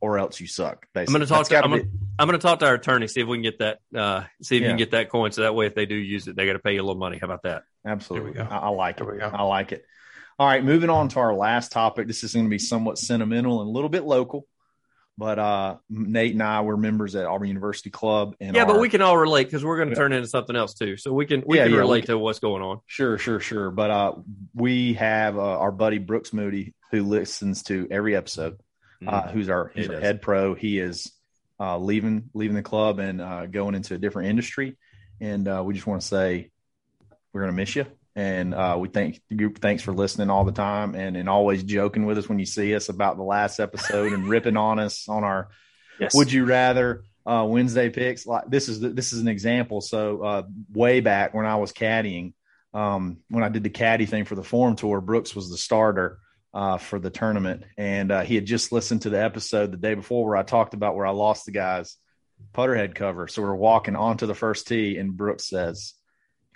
[0.00, 0.86] or else you suck.
[0.94, 3.06] I'm going to talk to I'm be- gonna, I'm going to talk to our attorney
[3.06, 5.42] see if we can get that uh, see if you can get that coin so
[5.42, 7.18] that way if they do use it they got to pay you a little money.
[7.18, 7.62] How about that?
[7.86, 8.32] Absolutely.
[8.32, 8.42] We go.
[8.42, 9.12] I, I like There it.
[9.14, 9.30] we go.
[9.32, 9.84] I like it.
[10.38, 12.06] All right, moving on to our last topic.
[12.08, 14.46] This is going to be somewhat sentimental and a little bit local,
[15.18, 18.36] but uh, Nate and I were members at Auburn University Club.
[18.40, 20.00] And yeah, but we can all relate because we're going to Yeah.
[20.00, 20.96] turn into something else too.
[20.96, 22.80] So we can we Yeah, can yeah, we relate can- to what's going on.
[22.86, 23.70] Sure, sure, sure.
[23.70, 24.12] But uh,
[24.54, 28.58] we have uh, our buddy Brooks Moody who listens to every episode.
[29.06, 30.54] Uh, who's our he's our head pro?
[30.54, 31.12] He is
[31.60, 34.76] uh, leaving leaving the club and uh, going into a different industry.
[35.20, 36.50] And uh, we just want to say
[37.32, 37.86] we're gonna miss you.
[38.16, 39.50] And uh, we thank you.
[39.50, 42.74] Thanks for listening all the time and and always joking with us when you see
[42.74, 45.50] us about the last episode and ripping on us on our
[46.00, 46.14] Yes.
[46.14, 48.26] would you rather uh, Wednesday picks?
[48.26, 49.80] Like this is the, this is an example.
[49.80, 52.34] So uh, way back when I was caddying,
[52.74, 56.18] um, when I did the caddy thing for the Forme Tour, Brooks was the starter
[56.52, 59.94] uh, for the tournament, and uh, he had just listened to the episode the day
[59.94, 61.96] before where I talked about where I lost the guy's
[62.52, 63.28] putter head cover.
[63.28, 65.94] So we're walking onto the first tee, and Brooks says,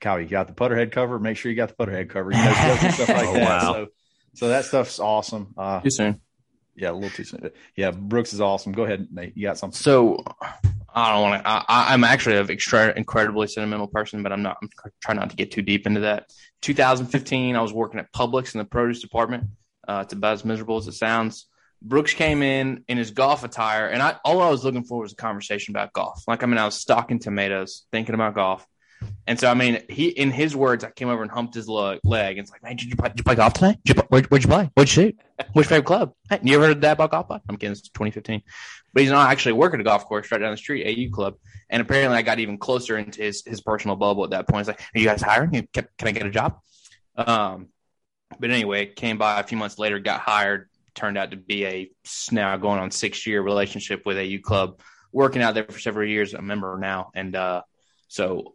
[0.00, 1.18] "Kyle, you got the putter head cover?
[1.18, 3.48] Make sure you got the putter head cover." You know, stuff like Oh, that.
[3.48, 3.72] wow.
[3.72, 3.86] So,
[4.34, 5.54] so that stuff's awesome.
[5.56, 6.20] Uh, Too soon.
[6.76, 7.50] yeah, a little too soon.
[7.76, 8.72] Yeah, Brooks is awesome.
[8.72, 9.36] Go ahead, Nate.
[9.36, 9.76] You got something?
[9.76, 10.24] So
[10.94, 11.48] I don't want to.
[11.48, 14.56] I, I'm actually an extra incredibly sentimental person, but I'm not.
[14.62, 14.68] I'm
[15.02, 16.26] trying not to get too deep into that.
[16.62, 19.44] 2015, I was working at Publix in the produce department.
[19.88, 21.46] Uh, it's about as miserable as it sounds.
[21.82, 25.12] Brooks came in in his golf attire, and I all I was looking for was
[25.12, 26.22] a conversation about golf.
[26.28, 28.66] Like I mean, I was stocking tomatoes, thinking about golf.
[29.30, 32.00] And so, I mean, he, in his words, I came over and humped his leg.
[32.02, 33.78] leg and it's like, man, did you play, did you play golf tonight?
[33.84, 34.68] Did you, where'd, where'd you play?
[34.74, 35.20] What'd you shoot?
[35.52, 36.14] Which favorite club?
[36.28, 37.40] Hey, you ever heard that about golf?
[37.48, 37.70] I'm kidding.
[37.70, 38.42] It's 2015.
[38.92, 41.36] But he's not actually working a golf course right down the street, AU Club.
[41.68, 44.66] And apparently, I got even closer into his his personal bubble at that point.
[44.66, 45.68] He's like, "Are you guys hiring?
[45.72, 46.58] Can, can I get a job?"
[47.16, 47.68] Um,
[48.40, 50.68] but anyway, came by a few months later, got hired.
[50.96, 51.90] Turned out to be a
[52.32, 54.80] now going on six year relationship with AU Club,
[55.12, 56.34] working out there for several years.
[56.34, 57.62] A member now, and uh,
[58.08, 58.54] so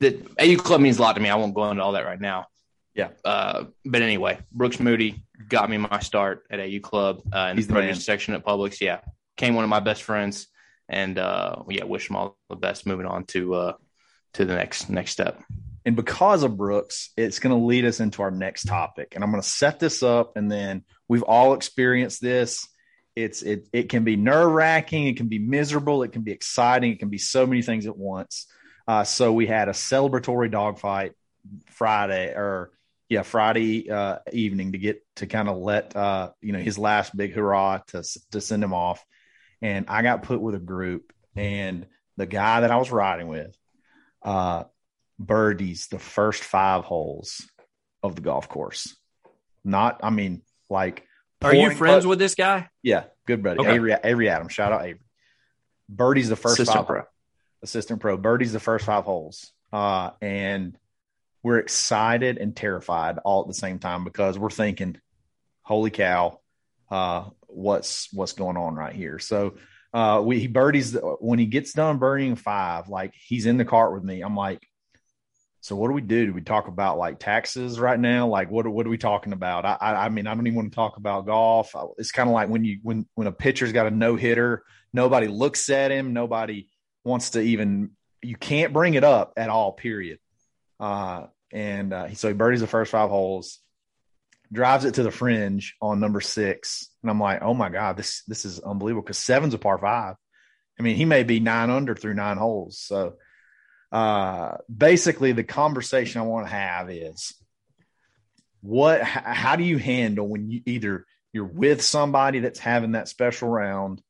[0.00, 1.28] the AU Club means a lot to me.
[1.28, 2.46] I won't go into all that right now.
[2.94, 3.10] Yeah.
[3.24, 7.66] Uh, but anyway, Brooks Moody got me my start at AU Club uh, in He's
[7.66, 8.80] the produce section at Publix.
[8.80, 9.00] Yeah,
[9.36, 10.48] came one of my best friends,
[10.88, 13.72] and uh, yeah, wish him all the best moving on to uh,
[14.34, 15.40] to the next next step.
[15.84, 19.14] And because of Brooks, it's going to lead us into our next topic.
[19.14, 22.66] And I'm going to set this up, and then we've all experienced this.
[23.16, 26.92] It's it it can be nerve wracking, it can be miserable, it can be exciting,
[26.92, 28.46] it can be so many things at once.
[28.90, 31.12] Uh, so we had a celebratory dogfight
[31.66, 32.72] Friday, or
[33.08, 37.16] yeah, Friday uh, evening to get to kind of let uh, you know his last
[37.16, 39.06] big hurrah to to send him off.
[39.62, 43.56] And I got put with a group, and the guy that I was riding with,
[44.24, 44.64] uh,
[45.20, 47.48] birdies the first five holes
[48.02, 48.96] of the golf course.
[49.62, 51.06] Not, I mean, like,
[51.42, 52.68] Are you friends put- with this guy?
[52.82, 53.60] Yeah, good buddy.
[53.60, 53.72] Okay.
[53.72, 54.52] Avery, Avery Adams.
[54.52, 55.04] Shout out Avery.
[55.88, 57.02] Birdie's the first Assistant five pro.
[57.62, 58.16] Assistant pro.
[58.16, 59.52] Birdie's the first five holes.
[59.72, 60.76] Uh, and
[61.42, 64.96] we're excited and terrified all at the same time because we're thinking,
[65.62, 66.40] holy cow,
[66.90, 69.18] uh, what's what's going on right here?
[69.18, 69.54] So
[69.94, 73.94] uh, we he birdies when he gets done birdieing five, like he's in the cart
[73.94, 74.20] with me.
[74.22, 74.60] I'm like,
[75.60, 76.26] so what do we do?
[76.26, 78.28] Do we talk about like taxes right now?
[78.28, 79.64] Like what what are we talking about?
[79.64, 81.74] I I, I mean I don't even want to talk about golf.
[81.96, 85.28] It's kind of like when you when when a pitcher's got a no hitter, nobody
[85.28, 86.68] looks at him, nobody
[87.04, 87.90] wants to even
[88.22, 89.72] you can't bring it up at all.
[89.72, 90.18] Period.
[90.78, 93.58] Uh, and uh, so he birdies the first five holes,
[94.52, 98.22] drives it to the fringe on number six, and I'm like, oh my god, this
[98.24, 100.16] this is unbelievable because seven's a par five,
[100.78, 102.78] I mean, he may be nine under through nine holes.
[102.78, 103.14] So
[103.92, 107.34] uh, basically, the conversation I want to have is
[108.62, 113.48] what, how do you handle when you either you're with somebody that's having that special
[113.48, 114.00] round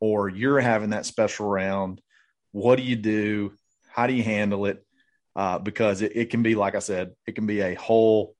[0.00, 2.00] or you're having that special round?
[2.52, 3.52] What do you do?
[3.88, 4.84] How do you handle it?
[5.34, 8.36] Uh, because it, it can be, like I said, it can be a whole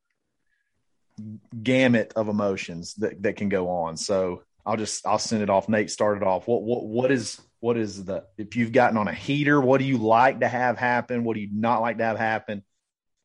[1.62, 3.96] gamut of emotions that, that can go on.
[3.96, 5.68] So I'll just I'll send it off.
[5.68, 6.46] Nate started off.
[6.46, 9.84] What what what is what is the if you've gotten on a heater, what do
[9.84, 11.24] you like to have happen?
[11.24, 12.62] What do you not like to have happen?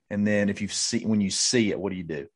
[0.09, 2.27] And then if you see when you see it, what do you do?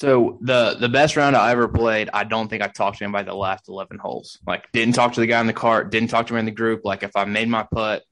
[0.00, 3.26] So the the best round I ever played, I don't think I talked to anybody
[3.26, 4.38] the last eleven holes.
[4.46, 6.52] Like didn't talk to the guy in the cart, didn't talk to him in the
[6.52, 6.84] group.
[6.84, 8.04] Like if I made my putt,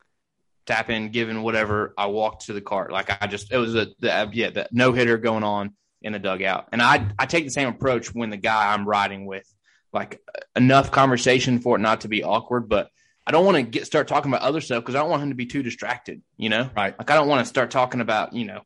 [0.67, 2.91] tap in, given whatever, I walked to the cart.
[2.91, 6.19] Like I just it was a the, yeah the no hitter going on in the
[6.19, 6.69] dugout.
[6.73, 9.47] And I I take the same approach when the guy I'm riding with,
[9.93, 10.21] like
[10.57, 12.91] enough conversation for it not to be awkward, but
[13.27, 15.31] I don't want to get start talking about other stuff because I don't want him
[15.31, 16.71] to be too distracted, you know?
[16.77, 16.97] Right.
[16.97, 18.63] Like I don't want to start talking about, you know,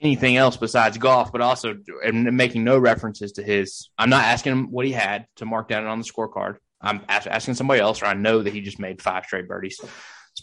[0.00, 3.90] anything else besides golf, but also and making no references to his.
[3.98, 6.56] I'm not asking him what he had to mark down on the scorecard.
[6.80, 9.80] I'm asking somebody else, or I know that he just made five straight birdies.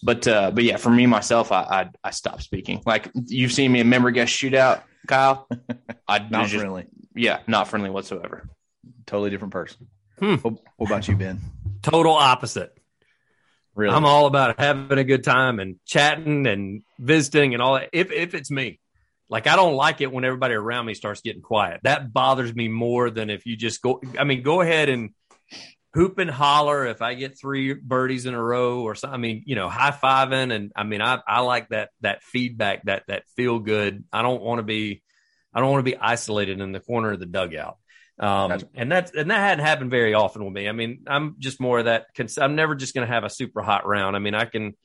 [0.02, 2.82] But uh, but yeah, for me myself, I, I I stopped speaking.
[2.86, 5.47] Like you've seen me a member guest shootout, Kyle.
[6.08, 6.86] I not just, friendly.
[7.15, 8.47] Yeah, not friendly whatsoever.
[9.06, 9.88] Totally different person.
[10.19, 10.36] Hmm.
[10.36, 11.41] What, what about you, Ben?
[11.82, 12.78] Total opposite.
[13.75, 13.95] Really?
[13.95, 17.89] I'm all about having a good time and chatting and visiting and all that.
[17.93, 18.79] If if it's me,
[19.29, 21.82] like I don't like it when everybody around me starts getting quiet.
[21.84, 24.01] That bothers me more than if you just go.
[24.17, 25.12] I mean, go ahead and
[25.93, 29.15] hoop and holler if I get three birdies in a row or something.
[29.15, 32.84] I mean, you know, high fiving and I mean, I I like that that feedback
[32.86, 34.03] that that feel good.
[34.12, 35.01] I don't want to be
[35.53, 37.77] I don't want to be isolated in the corner of the dugout.
[38.19, 40.67] Um, that's, and that's and that hadn't happened very often with me.
[40.67, 42.08] I mean, I'm just more of that.
[42.38, 44.15] I'm never just going to have a super hot round.
[44.15, 44.75] I mean, I can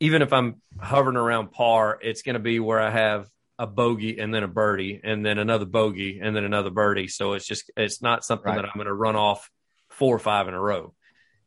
[0.00, 4.18] even if I'm hovering around par, it's going to be where I have a bogey
[4.18, 7.08] and then a birdie and then another bogey and then another birdie.
[7.08, 8.56] So it's just it's not something right.
[8.56, 9.50] that I'm going to run off
[9.90, 10.94] four or five in a row.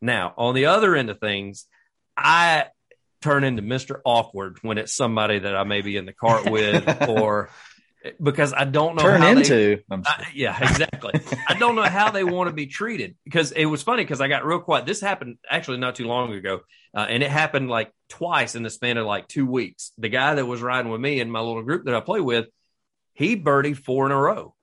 [0.02, 1.66] Now, on the other end of things,
[2.16, 2.68] I
[3.22, 4.00] turn into Mr.
[4.06, 7.50] Awkward when it's somebody that I may be in the cart with or
[8.22, 9.82] because I don't know turn how into.
[9.90, 11.14] They, I, yeah, exactly.
[11.48, 14.28] I don't know how they want to be treated because it was funny because I
[14.28, 14.86] got real quiet.
[14.86, 16.62] This happened actually not too long ago,
[16.96, 19.92] uh, and it happened like twice in the span of like two weeks.
[19.98, 22.48] The guy that was riding with me in my little group that I play with,
[23.14, 24.56] he birdied four in a row,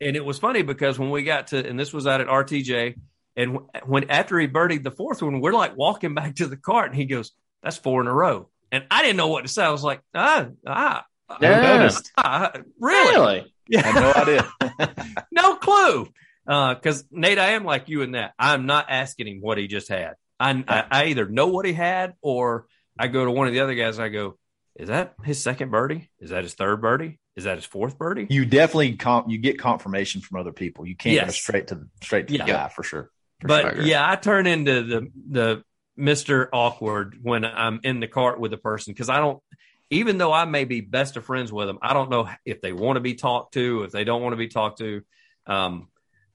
[0.00, 2.96] and it was funny because when we got to, and this was out at RTJ,
[3.36, 6.90] and when after he birdied the fourth one, we're like walking back to the cart,
[6.90, 9.64] and he goes, "That's four in a row." And I didn't know what to say.
[9.64, 11.04] I was like, ah, ah,
[11.40, 11.60] yeah.
[11.60, 12.12] noticed.
[12.16, 13.14] Uh, really?
[13.14, 13.54] Really?
[13.68, 13.80] Yeah.
[13.84, 15.24] I had no idea.
[15.32, 16.08] no clue.
[16.44, 19.68] Because uh, Nate, I am like you in that I'm not asking him what he
[19.68, 20.14] just had.
[20.38, 22.66] I, I, I either know what he had or
[22.98, 23.98] I go to one of the other guys.
[23.98, 24.38] And I go,
[24.76, 26.10] is that his second birdie?
[26.18, 27.18] Is that his third birdie?
[27.36, 28.26] Is that his fourth birdie?
[28.30, 30.86] You definitely you get confirmation from other people.
[30.86, 31.26] You can't yes.
[31.26, 32.44] go straight to straight to yeah.
[32.44, 33.10] the guy for sure.
[33.40, 33.82] For but sure.
[33.82, 35.64] yeah, I turn into the the
[35.96, 39.42] Mister Awkward when I'm in the cart with a person because I don't
[39.90, 42.72] even though I may be best of friends with them, I don't know if they
[42.72, 45.02] want to be talked to, if they don't want to be talked to.
[45.46, 45.88] Um,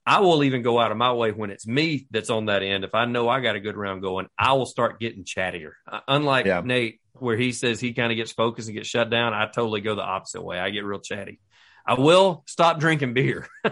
[0.06, 2.84] I will even go out of my way when it's me that's on that end.
[2.84, 5.72] If I know I got a good round going, I will start getting chattier.
[5.92, 6.62] Uh, unlike yeah.
[6.64, 9.82] Nate, where he says he kind of gets focused and gets shut down, I totally
[9.82, 10.60] go the opposite way.
[10.60, 11.40] I get real chatty.
[11.88, 13.48] I will stop drinking beer.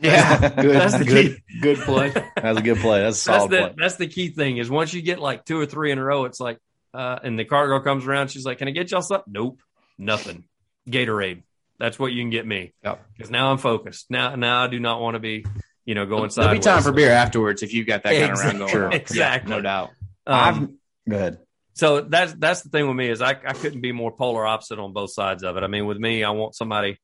[0.00, 0.76] yeah, good.
[0.76, 1.60] That's the good, key.
[1.60, 2.10] good play.
[2.10, 3.00] That's a good play.
[3.00, 3.74] That's a solid that's the, play.
[3.78, 6.24] That's the key thing is once you get like two or three in a row,
[6.24, 6.58] it's like
[6.94, 8.28] uh, and the car girl comes around.
[8.28, 9.60] She's like, "Can I get y'all something?" Nope,
[9.98, 10.44] nothing.
[10.88, 11.42] Gatorade.
[11.78, 12.72] That's what you can get me.
[12.82, 13.30] Because yep.
[13.30, 14.06] now I'm focused.
[14.10, 15.44] Now, now I do not want to be,
[15.84, 16.60] you know, going There'll sideways.
[16.60, 18.62] be time for beer afterwards if you've got that kind exactly.
[18.62, 18.92] of round going.
[18.92, 19.90] Exactly, yeah, no doubt.
[20.26, 20.78] Um,
[21.08, 21.38] go ahead.
[21.74, 24.78] So that's that's the thing with me is I, I couldn't be more polar opposite
[24.78, 25.62] on both sides of it.
[25.62, 26.98] I mean, with me, I want somebody.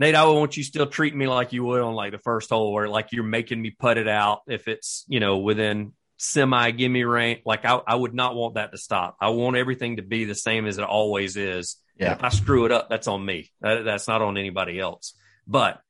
[0.00, 2.72] Nate, I want you still treat me like you would on like the first hole,
[2.72, 7.04] where like you're making me put it out if it's you know within semi gimme
[7.04, 7.40] range.
[7.46, 9.16] Like I, I would not want that to stop.
[9.20, 11.76] I want everything to be the same as it always is.
[11.98, 12.12] Yeah.
[12.12, 13.50] if I screw it up, that's on me.
[13.60, 15.14] That, that's not on anybody else.
[15.46, 15.80] But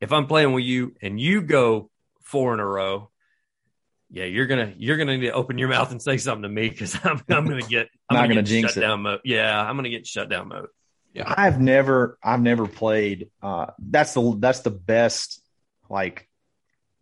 [0.00, 1.90] if I'm playing with you and you go
[2.22, 3.10] four in a row,
[4.10, 6.68] yeah, you're gonna you're gonna need to open your mouth and say something to me
[6.68, 8.86] because I'm I'm gonna get I'm not gonna, gonna jinx shut it.
[8.86, 9.20] down mode.
[9.24, 10.68] Yeah, I'm gonna get shut down mode.
[11.12, 13.30] Yeah, I've never I've never played.
[13.42, 15.40] Uh, that's the that's the best
[15.88, 16.28] like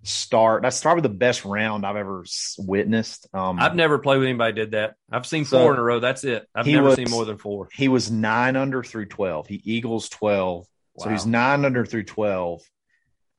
[0.05, 0.63] start.
[0.63, 2.25] That's probably the best round I've ever
[2.59, 3.27] witnessed.
[3.35, 4.95] Um, I've never played with anybody did that.
[5.11, 6.01] I've seen so four in a row.
[6.01, 6.47] That's it.
[6.55, 7.69] I've never was, seen more than four.
[7.73, 9.47] He was nine under through twelve.
[9.47, 11.05] He eagles twelve, wow.
[11.05, 12.63] so he's nine under through twelve.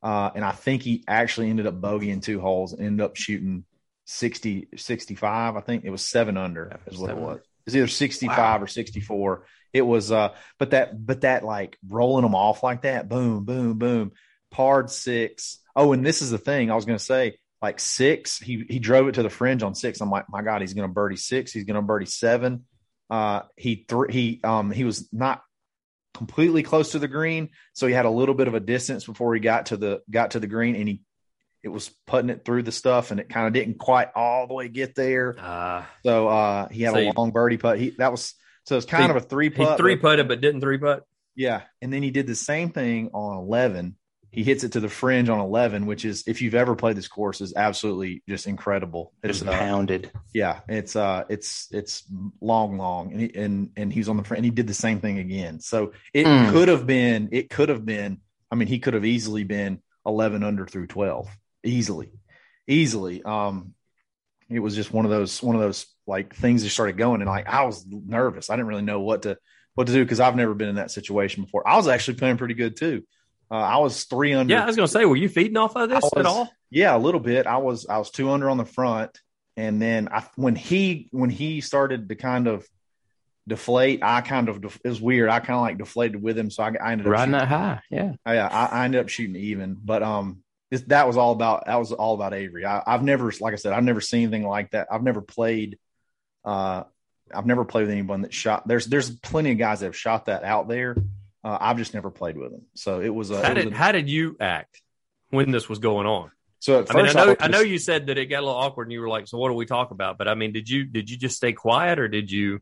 [0.04, 3.66] Uh, and I think he actually ended up bogeying two holes and ended up shooting
[4.06, 5.56] 60, 65.
[5.56, 7.30] I think it was seven under Yeah, is what it was.
[7.30, 7.44] under.
[7.66, 8.64] It's either 65 Wow.
[8.64, 9.46] or 64.
[9.74, 13.80] It was, uh, but that, but that like rolling them off like that, boom, boom,
[13.80, 14.12] boom,
[14.52, 15.58] pard six.
[15.76, 18.80] Oh, and this is the thing I was going to say, like six, he, he
[18.80, 20.00] drove it to the fringe on six.
[20.02, 21.52] I'm like, my God, he's going to birdie six.
[21.52, 22.66] He's going to birdie seven.
[23.10, 25.42] Uh, he, th- he, um, he was not
[26.14, 27.50] completely close to the green.
[27.74, 30.32] So he had a little bit of a distance before he got to the, got
[30.32, 31.02] to the green and he,
[31.64, 34.54] it was putting it through the stuff and it kind of didn't quite all the
[34.54, 35.36] way get there.
[35.38, 37.80] Uh, So uh, he had So a long birdie putt.
[37.80, 38.36] He that was
[38.66, 39.78] so it's kind He- of a three he putt.
[39.78, 41.04] three but- putted, but didn't three putt.
[41.36, 43.96] yeah, and then he did the same thing on eleven.
[44.36, 47.08] He hits it to the fringe on eleven, which is if you've ever played this
[47.08, 49.14] course, is absolutely just incredible.
[49.24, 50.12] It's Just uh, pounded.
[50.34, 52.04] yeah, it's uh, it's it's
[52.42, 55.00] long, long, and he, and and he's on the front, and he did the same
[55.00, 55.60] thing again.
[55.62, 56.52] So it Mm.
[56.52, 58.20] could have been, it could have been.
[58.52, 61.28] I mean, he could have easily been eleven under through twelve,
[61.64, 62.12] easily,
[62.68, 63.24] easily.
[63.24, 63.74] Um,
[64.50, 67.30] it was just one of those one of those like things that started going, and
[67.30, 68.50] like I was nervous.
[68.50, 69.38] I didn't really know what to
[69.74, 71.68] what to do because I've never been in that situation before.
[71.68, 73.04] I was actually playing pretty good too.
[73.50, 74.54] Uh, I was three under.
[74.54, 76.50] Yeah, I was gonna say, were you feeding off of this I at all?
[76.70, 77.48] Yeah, a little bit.
[77.48, 79.20] I was I was two under on the front,
[79.56, 82.68] and then I when he when he started to kind of
[83.48, 85.30] deflate, I kind of def- it was weird.
[85.30, 87.48] I kind of like deflated with him, so I, I ended up Riding shooting, that
[87.48, 87.82] high.
[87.90, 88.14] Yeah.
[88.26, 89.78] yeah, I, I ended up shooting even.
[89.84, 92.66] But um, this, that was all about that was all about Avery.
[92.66, 94.88] I, I've never, like I said, I've never seen anything like that.
[94.92, 95.78] I've never played.
[96.44, 96.84] Uh,
[97.34, 98.68] I've never played with anyone that shot.
[98.68, 100.96] There's there's plenty of guys that have shot that out there.
[101.46, 102.64] Uh, I've just never played with them.
[102.74, 103.36] So it was a.
[103.36, 104.82] How it was did a- how did you act
[105.30, 106.32] when this was going on?
[106.60, 108.60] so I mean, I know was I know you said that it got a little
[108.60, 110.68] awkward, and you were like, "So what do we talk about?" But I mean, did
[110.68, 112.62] you did you just stay quiet, or did you?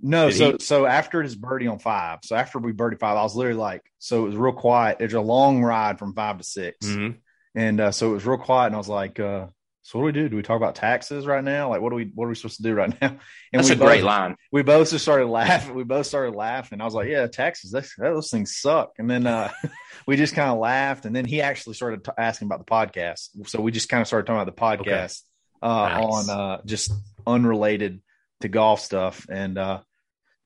[0.00, 3.16] No, Did so he- so after his birdie on five, so after we birdie five,
[3.18, 4.98] I was literally like, so it was real quiet.
[4.98, 7.18] There's a long ride from five to 6 Mhm.
[7.54, 8.66] and uh, so it was real quiet.
[8.68, 9.46] And I was like, uh,
[9.84, 10.28] so what do we do?
[10.28, 11.68] Do we talk about taxes right now?
[11.70, 13.08] Like, what do we what are we supposed to do right now?
[13.52, 14.36] And That's we a great line.
[14.50, 15.74] We both just started laughing.
[15.74, 16.80] We both started laughing.
[16.80, 17.70] I was like, yeah, taxes.
[17.72, 18.92] That's, those things suck.
[18.98, 19.50] And then uh,
[20.06, 21.04] we just kind of laughed.
[21.04, 23.28] And then he actually started t- asking about the podcast.
[23.48, 25.20] So we just kind of started talking about the podcast
[25.60, 26.28] uh, Nice.
[26.28, 26.92] on uh, just
[27.26, 28.00] unrelated
[28.40, 29.26] to golf stuff.
[29.28, 29.80] And uh,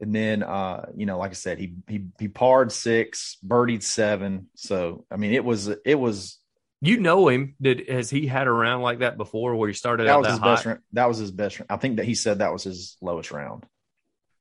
[0.01, 4.49] and then uh, you know, like I said, he he he parred six, birdied seven.
[4.57, 6.39] So I mean, it was it was
[6.83, 7.55] You know him?
[7.61, 10.27] Did has he had a round like that before, where he started that out was
[10.29, 10.55] that his hot?
[10.57, 10.79] best round.
[10.93, 11.67] That was his best round.
[11.71, 13.65] I think that he said that was his lowest round.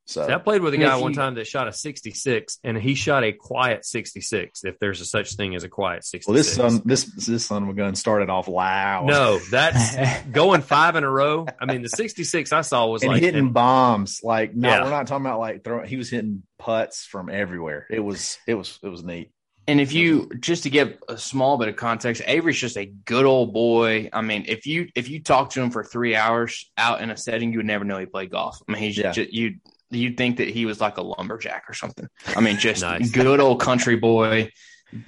[0.08, 2.60] So See, I played with a guy if one you- time that shot a 66,
[2.64, 4.64] and he shot a quiet 66.
[4.64, 6.28] If there's a such thing as a quiet 66.
[6.28, 9.08] well, this son this this son of a gun started off loud.
[9.08, 11.48] no, that's going five in a row.
[11.60, 14.84] I mean, the 66 I saw was and like hitting bombs like no, Yeah.
[14.84, 15.88] we're not talking about like throwing.
[15.88, 17.88] He was hitting putts from everywhere.
[17.90, 19.32] It was it was it was neat.
[19.68, 23.26] And if you just to give a small bit of context, Avery's just a good
[23.26, 24.10] old boy.
[24.14, 27.18] I mean, if you if you talk to him for three hours out in a
[27.18, 28.60] setting, you would never know he played golf.
[28.68, 29.12] I mean, he's Yeah.
[29.12, 29.56] just you
[29.90, 32.08] you'd think that he was like a lumberjack or something.
[32.36, 33.10] I mean, just Nice.
[33.12, 34.52] good old country boy.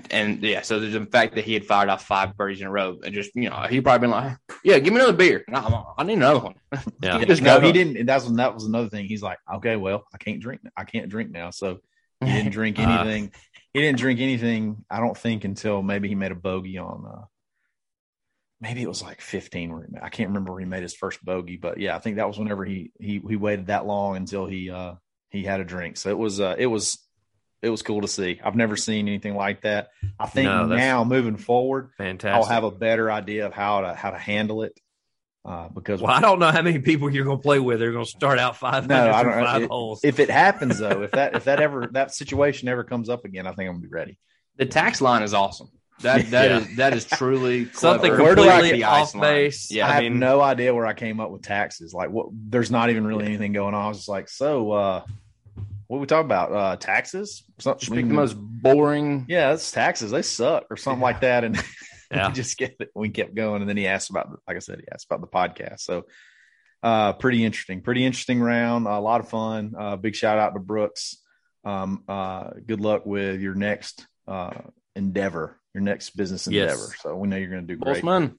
[0.10, 2.72] And yeah, so there's the fact that he had fired off five birdies in a
[2.72, 5.46] row, and just you know, he probably been like, "Yeah, give me another beer.
[5.48, 6.56] No, I need another one."
[7.02, 7.24] Yeah.
[7.26, 7.96] Just no, he didn't.
[7.98, 9.06] and That's that was another thing.
[9.06, 10.62] He's like, okay, well, I can't drink.
[10.76, 11.52] I can't drink now.
[11.52, 11.78] So
[12.22, 13.04] he didn't drink Uh.
[13.74, 14.84] He didn't drink anything.
[14.90, 17.06] I don't think until maybe he made a bogey on.
[17.06, 17.26] uh
[18.60, 19.72] Maybe it was like 15.
[19.72, 22.00] Where he made, I can't remember where he made his first bogey, but yeah, I
[22.00, 24.96] think that was whenever he he he waited that long until he uh
[25.30, 25.98] he had a drink.
[25.98, 26.98] So it was uh it was
[27.62, 28.40] it was cool to see.
[28.44, 29.90] I've never seen anything like that.
[30.20, 32.36] I think No, now moving forward, fantastic.
[32.36, 34.80] I'll have a better idea of how to how to handle it.
[35.48, 37.80] Uh, because well, I don't know how many people you're going to play with.
[37.80, 40.02] They're going to start out five No, I don't- five it- holes.
[40.04, 43.48] if it happens though, if that if that ever that situation ever comes up again,
[43.48, 44.18] I think I'm gonna be ready.
[44.58, 45.70] The tax line is awesome.
[46.02, 46.58] That that Yeah.
[46.60, 48.24] is that is truly Something clever.
[48.24, 49.22] Where do I- completely off line.
[49.22, 49.72] base.
[49.72, 51.94] Yeah, I, I have no idea where I came up with taxes.
[51.94, 53.86] Like what there's not even really anything going on.
[53.86, 55.04] I was just like, so uh
[55.88, 56.52] what we talk about?
[56.52, 57.44] Uh taxes?
[57.60, 59.26] Something Just pick the most boring.
[59.30, 60.12] yeah, it's taxes.
[60.12, 61.46] They suck or something like that.
[61.46, 61.58] And
[62.12, 62.28] Yeah.
[62.30, 63.62] we just get we kept going.
[63.62, 65.82] And then he asked about like I said, he asked about the podcast.
[65.82, 66.06] So
[66.84, 69.74] uh pretty interesting, pretty interesting round, a lot of fun.
[69.78, 71.18] Uh big shout out to Brooks.
[71.66, 74.52] Um uh good luck with your next uh
[74.96, 76.72] endeavor, your next business Yes.
[76.74, 76.94] endeavor.
[77.02, 78.04] So we know you're gonna do great.
[78.04, 78.38] Wolfman.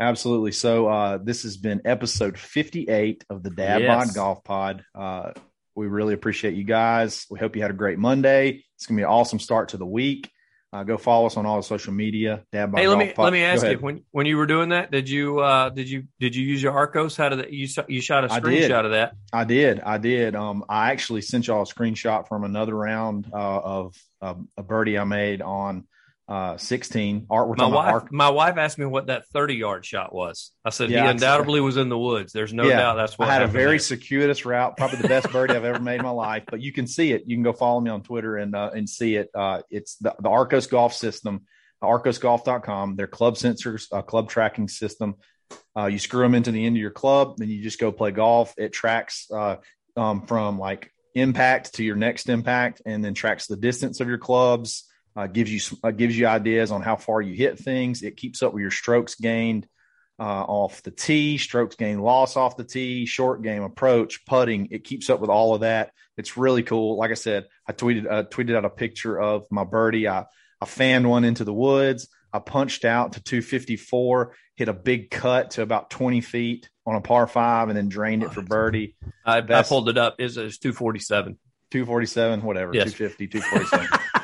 [0.00, 0.50] Absolutely.
[0.52, 4.06] So uh, this has been episode 58 of the Dad Yes.
[4.08, 4.84] Bod Golf Pod.
[4.92, 5.30] Uh,
[5.76, 7.26] we really appreciate you guys.
[7.30, 8.64] We hope you had a great Monday.
[8.76, 10.30] It's gonna be an awesome start to the week.
[10.74, 12.42] Uh, go follow us on all the social media.
[12.50, 15.08] Dad Hey, let me let me ask you when when you were doing that, did
[15.08, 17.16] you uh did you did you use your Arccos?
[17.16, 18.68] How did that you you shot a I did.
[18.68, 19.12] screenshot of that?
[19.32, 19.78] I did.
[19.78, 20.34] I did.
[20.34, 24.98] Um, I actually sent y'all a screenshot from another round uh, of um, a birdie
[24.98, 25.86] I made on
[26.26, 27.26] uh, 16.
[27.28, 28.12] Art, we're My wife, arc.
[28.12, 30.52] my wife asked me what that 30 yard shot was.
[30.64, 32.32] I said Yeah, he undoubtedly was in the woods.
[32.32, 33.78] There's no Yeah, doubt that's what I had a very there.
[33.80, 36.44] circuitous route, probably the best birdie I've ever made in my life.
[36.50, 37.24] But you can see it.
[37.26, 39.28] You can go follow me on Twitter and uh, and see it.
[39.34, 41.42] Uh, it's the, the Arccos Golf System,
[41.82, 42.96] arccosgolf.com.
[42.96, 45.16] Their club sensors, uh, club tracking system.
[45.76, 48.10] Uh, you screw them into the end of your club, then you just go play
[48.10, 48.54] golf.
[48.56, 49.56] It tracks uh,
[49.96, 54.18] um, from like impact to your next impact, and then tracks the distance of your
[54.18, 54.84] clubs.
[55.16, 58.02] Uh, gives you uh, gives you ideas on how far you hit things.
[58.02, 59.68] It keeps up with your strokes gained
[60.18, 64.68] uh, off the tee, strokes gained loss off the tee, short game approach, putting.
[64.72, 65.92] It keeps up with all of that.
[66.16, 66.96] It's really cool.
[66.96, 70.08] Like I said, I tweeted uh, tweeted out a picture of my birdie.
[70.08, 70.24] I
[70.60, 72.08] I fanned one into the woods.
[72.32, 77.00] I punched out to 254, hit a big cut to about 20 feet on a
[77.00, 78.96] par five, and then drained it for birdie.
[79.24, 80.16] I, I pulled it up.
[80.18, 81.38] It's, it's 247.
[81.70, 82.92] 247, whatever, Yes.
[82.92, 84.00] 250, 247.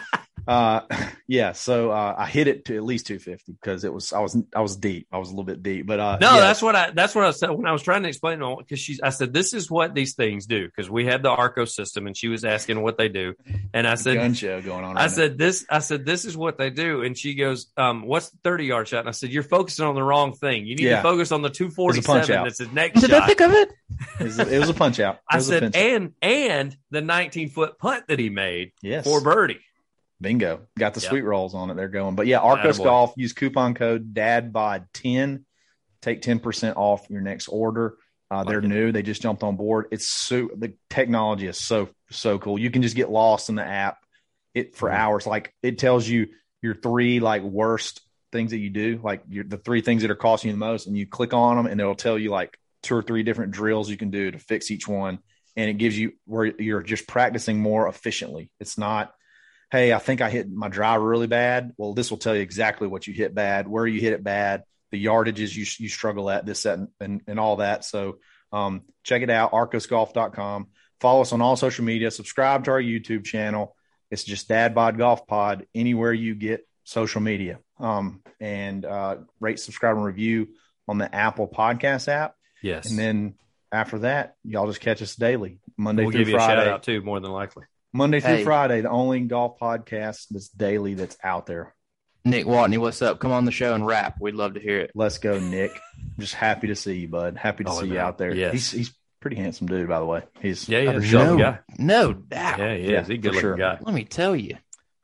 [0.51, 0.81] uh,
[1.29, 1.53] yeah.
[1.53, 4.61] So uh, I hit it to at least 250 because it was I was I
[4.61, 5.07] was deep.
[5.13, 7.25] I was a little bit deep, but uh, No, yeah, that's what I that's what
[7.25, 9.71] I said when I was trying to explain to because she's I said this is
[9.71, 12.99] what these things do because we had the Arco system and she was asking what
[12.99, 13.35] they do
[13.73, 14.97] and I said gun show going on.
[14.97, 18.03] I right said this I said this is what they do and she goes um
[18.07, 20.75] what's the 30 yard shot and I said you're focusing on the wrong thing you
[20.75, 20.97] need Yeah.
[20.97, 22.45] to focus on the punch 247 out.
[22.45, 23.71] that's his next Did I shot think of it?
[24.19, 25.17] It was, a, it was a punch out.
[25.33, 25.83] It I said pinch out.
[25.83, 29.61] and and the 19 foot putt that he made yes, for birdie
[30.21, 31.11] bingo, got the Yep.
[31.11, 31.75] sweet rolls on it.
[31.75, 32.85] They're going, but yeah, Arccos Attaboy.
[32.85, 33.14] Golf.
[33.16, 35.45] Use coupon code DADBOD10,
[36.03, 37.97] take 10 percent off your next order.
[38.31, 38.93] Uh, they're Like new.
[38.93, 39.87] They just jumped on board.
[39.91, 42.59] It's so the technology is so so cool.
[42.59, 43.99] You can just get lost in the app
[44.55, 44.95] it for Mhm.
[44.95, 45.27] hours.
[45.27, 46.29] Like it tells you
[46.62, 48.01] your three like worst
[48.33, 50.87] things that you do, like your, the three things that are costing you the most,
[50.87, 53.91] and you click on them, and it'll tell you like two or three different drills
[53.91, 55.18] you can do to fix each one,
[55.57, 58.49] and it gives you where you're just practicing more efficiently.
[58.61, 59.12] It's not,
[59.71, 61.73] hey, I think I hit my driver really bad.
[61.77, 64.64] Well, this will tell you exactly what you hit bad, where you hit it bad,
[64.91, 67.85] the yardages you you struggle at, this that, and and, and all that.
[67.85, 68.18] So
[68.53, 70.68] um, check it out, arccosgolf.com.
[71.01, 72.11] Follow us on all social media.
[72.11, 73.77] Subscribe to our YouTube channel.
[74.11, 77.61] It's just Dad Bod Golf Pod anywhere you get social media.
[77.79, 80.49] Um, and uh, rate, subscribe, and review
[80.89, 82.35] on the Apple Podcast app.
[82.61, 83.35] yes And then
[83.71, 86.64] after that, y'all just catch us daily, Monday we'll through give you a Friday.
[86.64, 88.45] shout out too more than likely Monday through Hey.
[88.45, 91.74] Friday, the only golf podcast that's daily that's out there.
[92.24, 93.18] Nick Watney, what's up?
[93.18, 94.16] Come on the show and rap.
[94.20, 94.91] We'd love to hear it.
[94.95, 95.72] Let's go, Nick.
[95.72, 97.36] I'm just happy to see you, bud.
[97.36, 98.34] Happy to Oh, see you out there.
[98.34, 98.53] Yes.
[98.53, 100.22] He's he's pretty handsome dude, by the way.
[100.41, 101.24] He's yeah yeah he's a sure.
[101.24, 102.59] no, guy no doubt.
[102.59, 103.57] yeah he Yeah, is he's a good looking sure.
[103.57, 104.57] guy Let me tell you.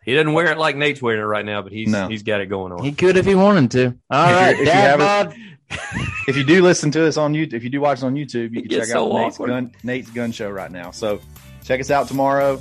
[0.05, 2.09] he doesn't wear it like Nate's wearing it right now but he's No.
[2.09, 3.95] he's got it going on He could if he wanted to.
[4.11, 5.37] All If you- right, if Dad have bod.
[6.29, 8.53] If you do listen to us on YouTube, if you do watch us on YouTube,
[8.53, 10.91] you It can gets check out Nate's gun Nate's gun show right now.
[10.93, 11.21] So
[11.65, 12.61] check us out tomorrow.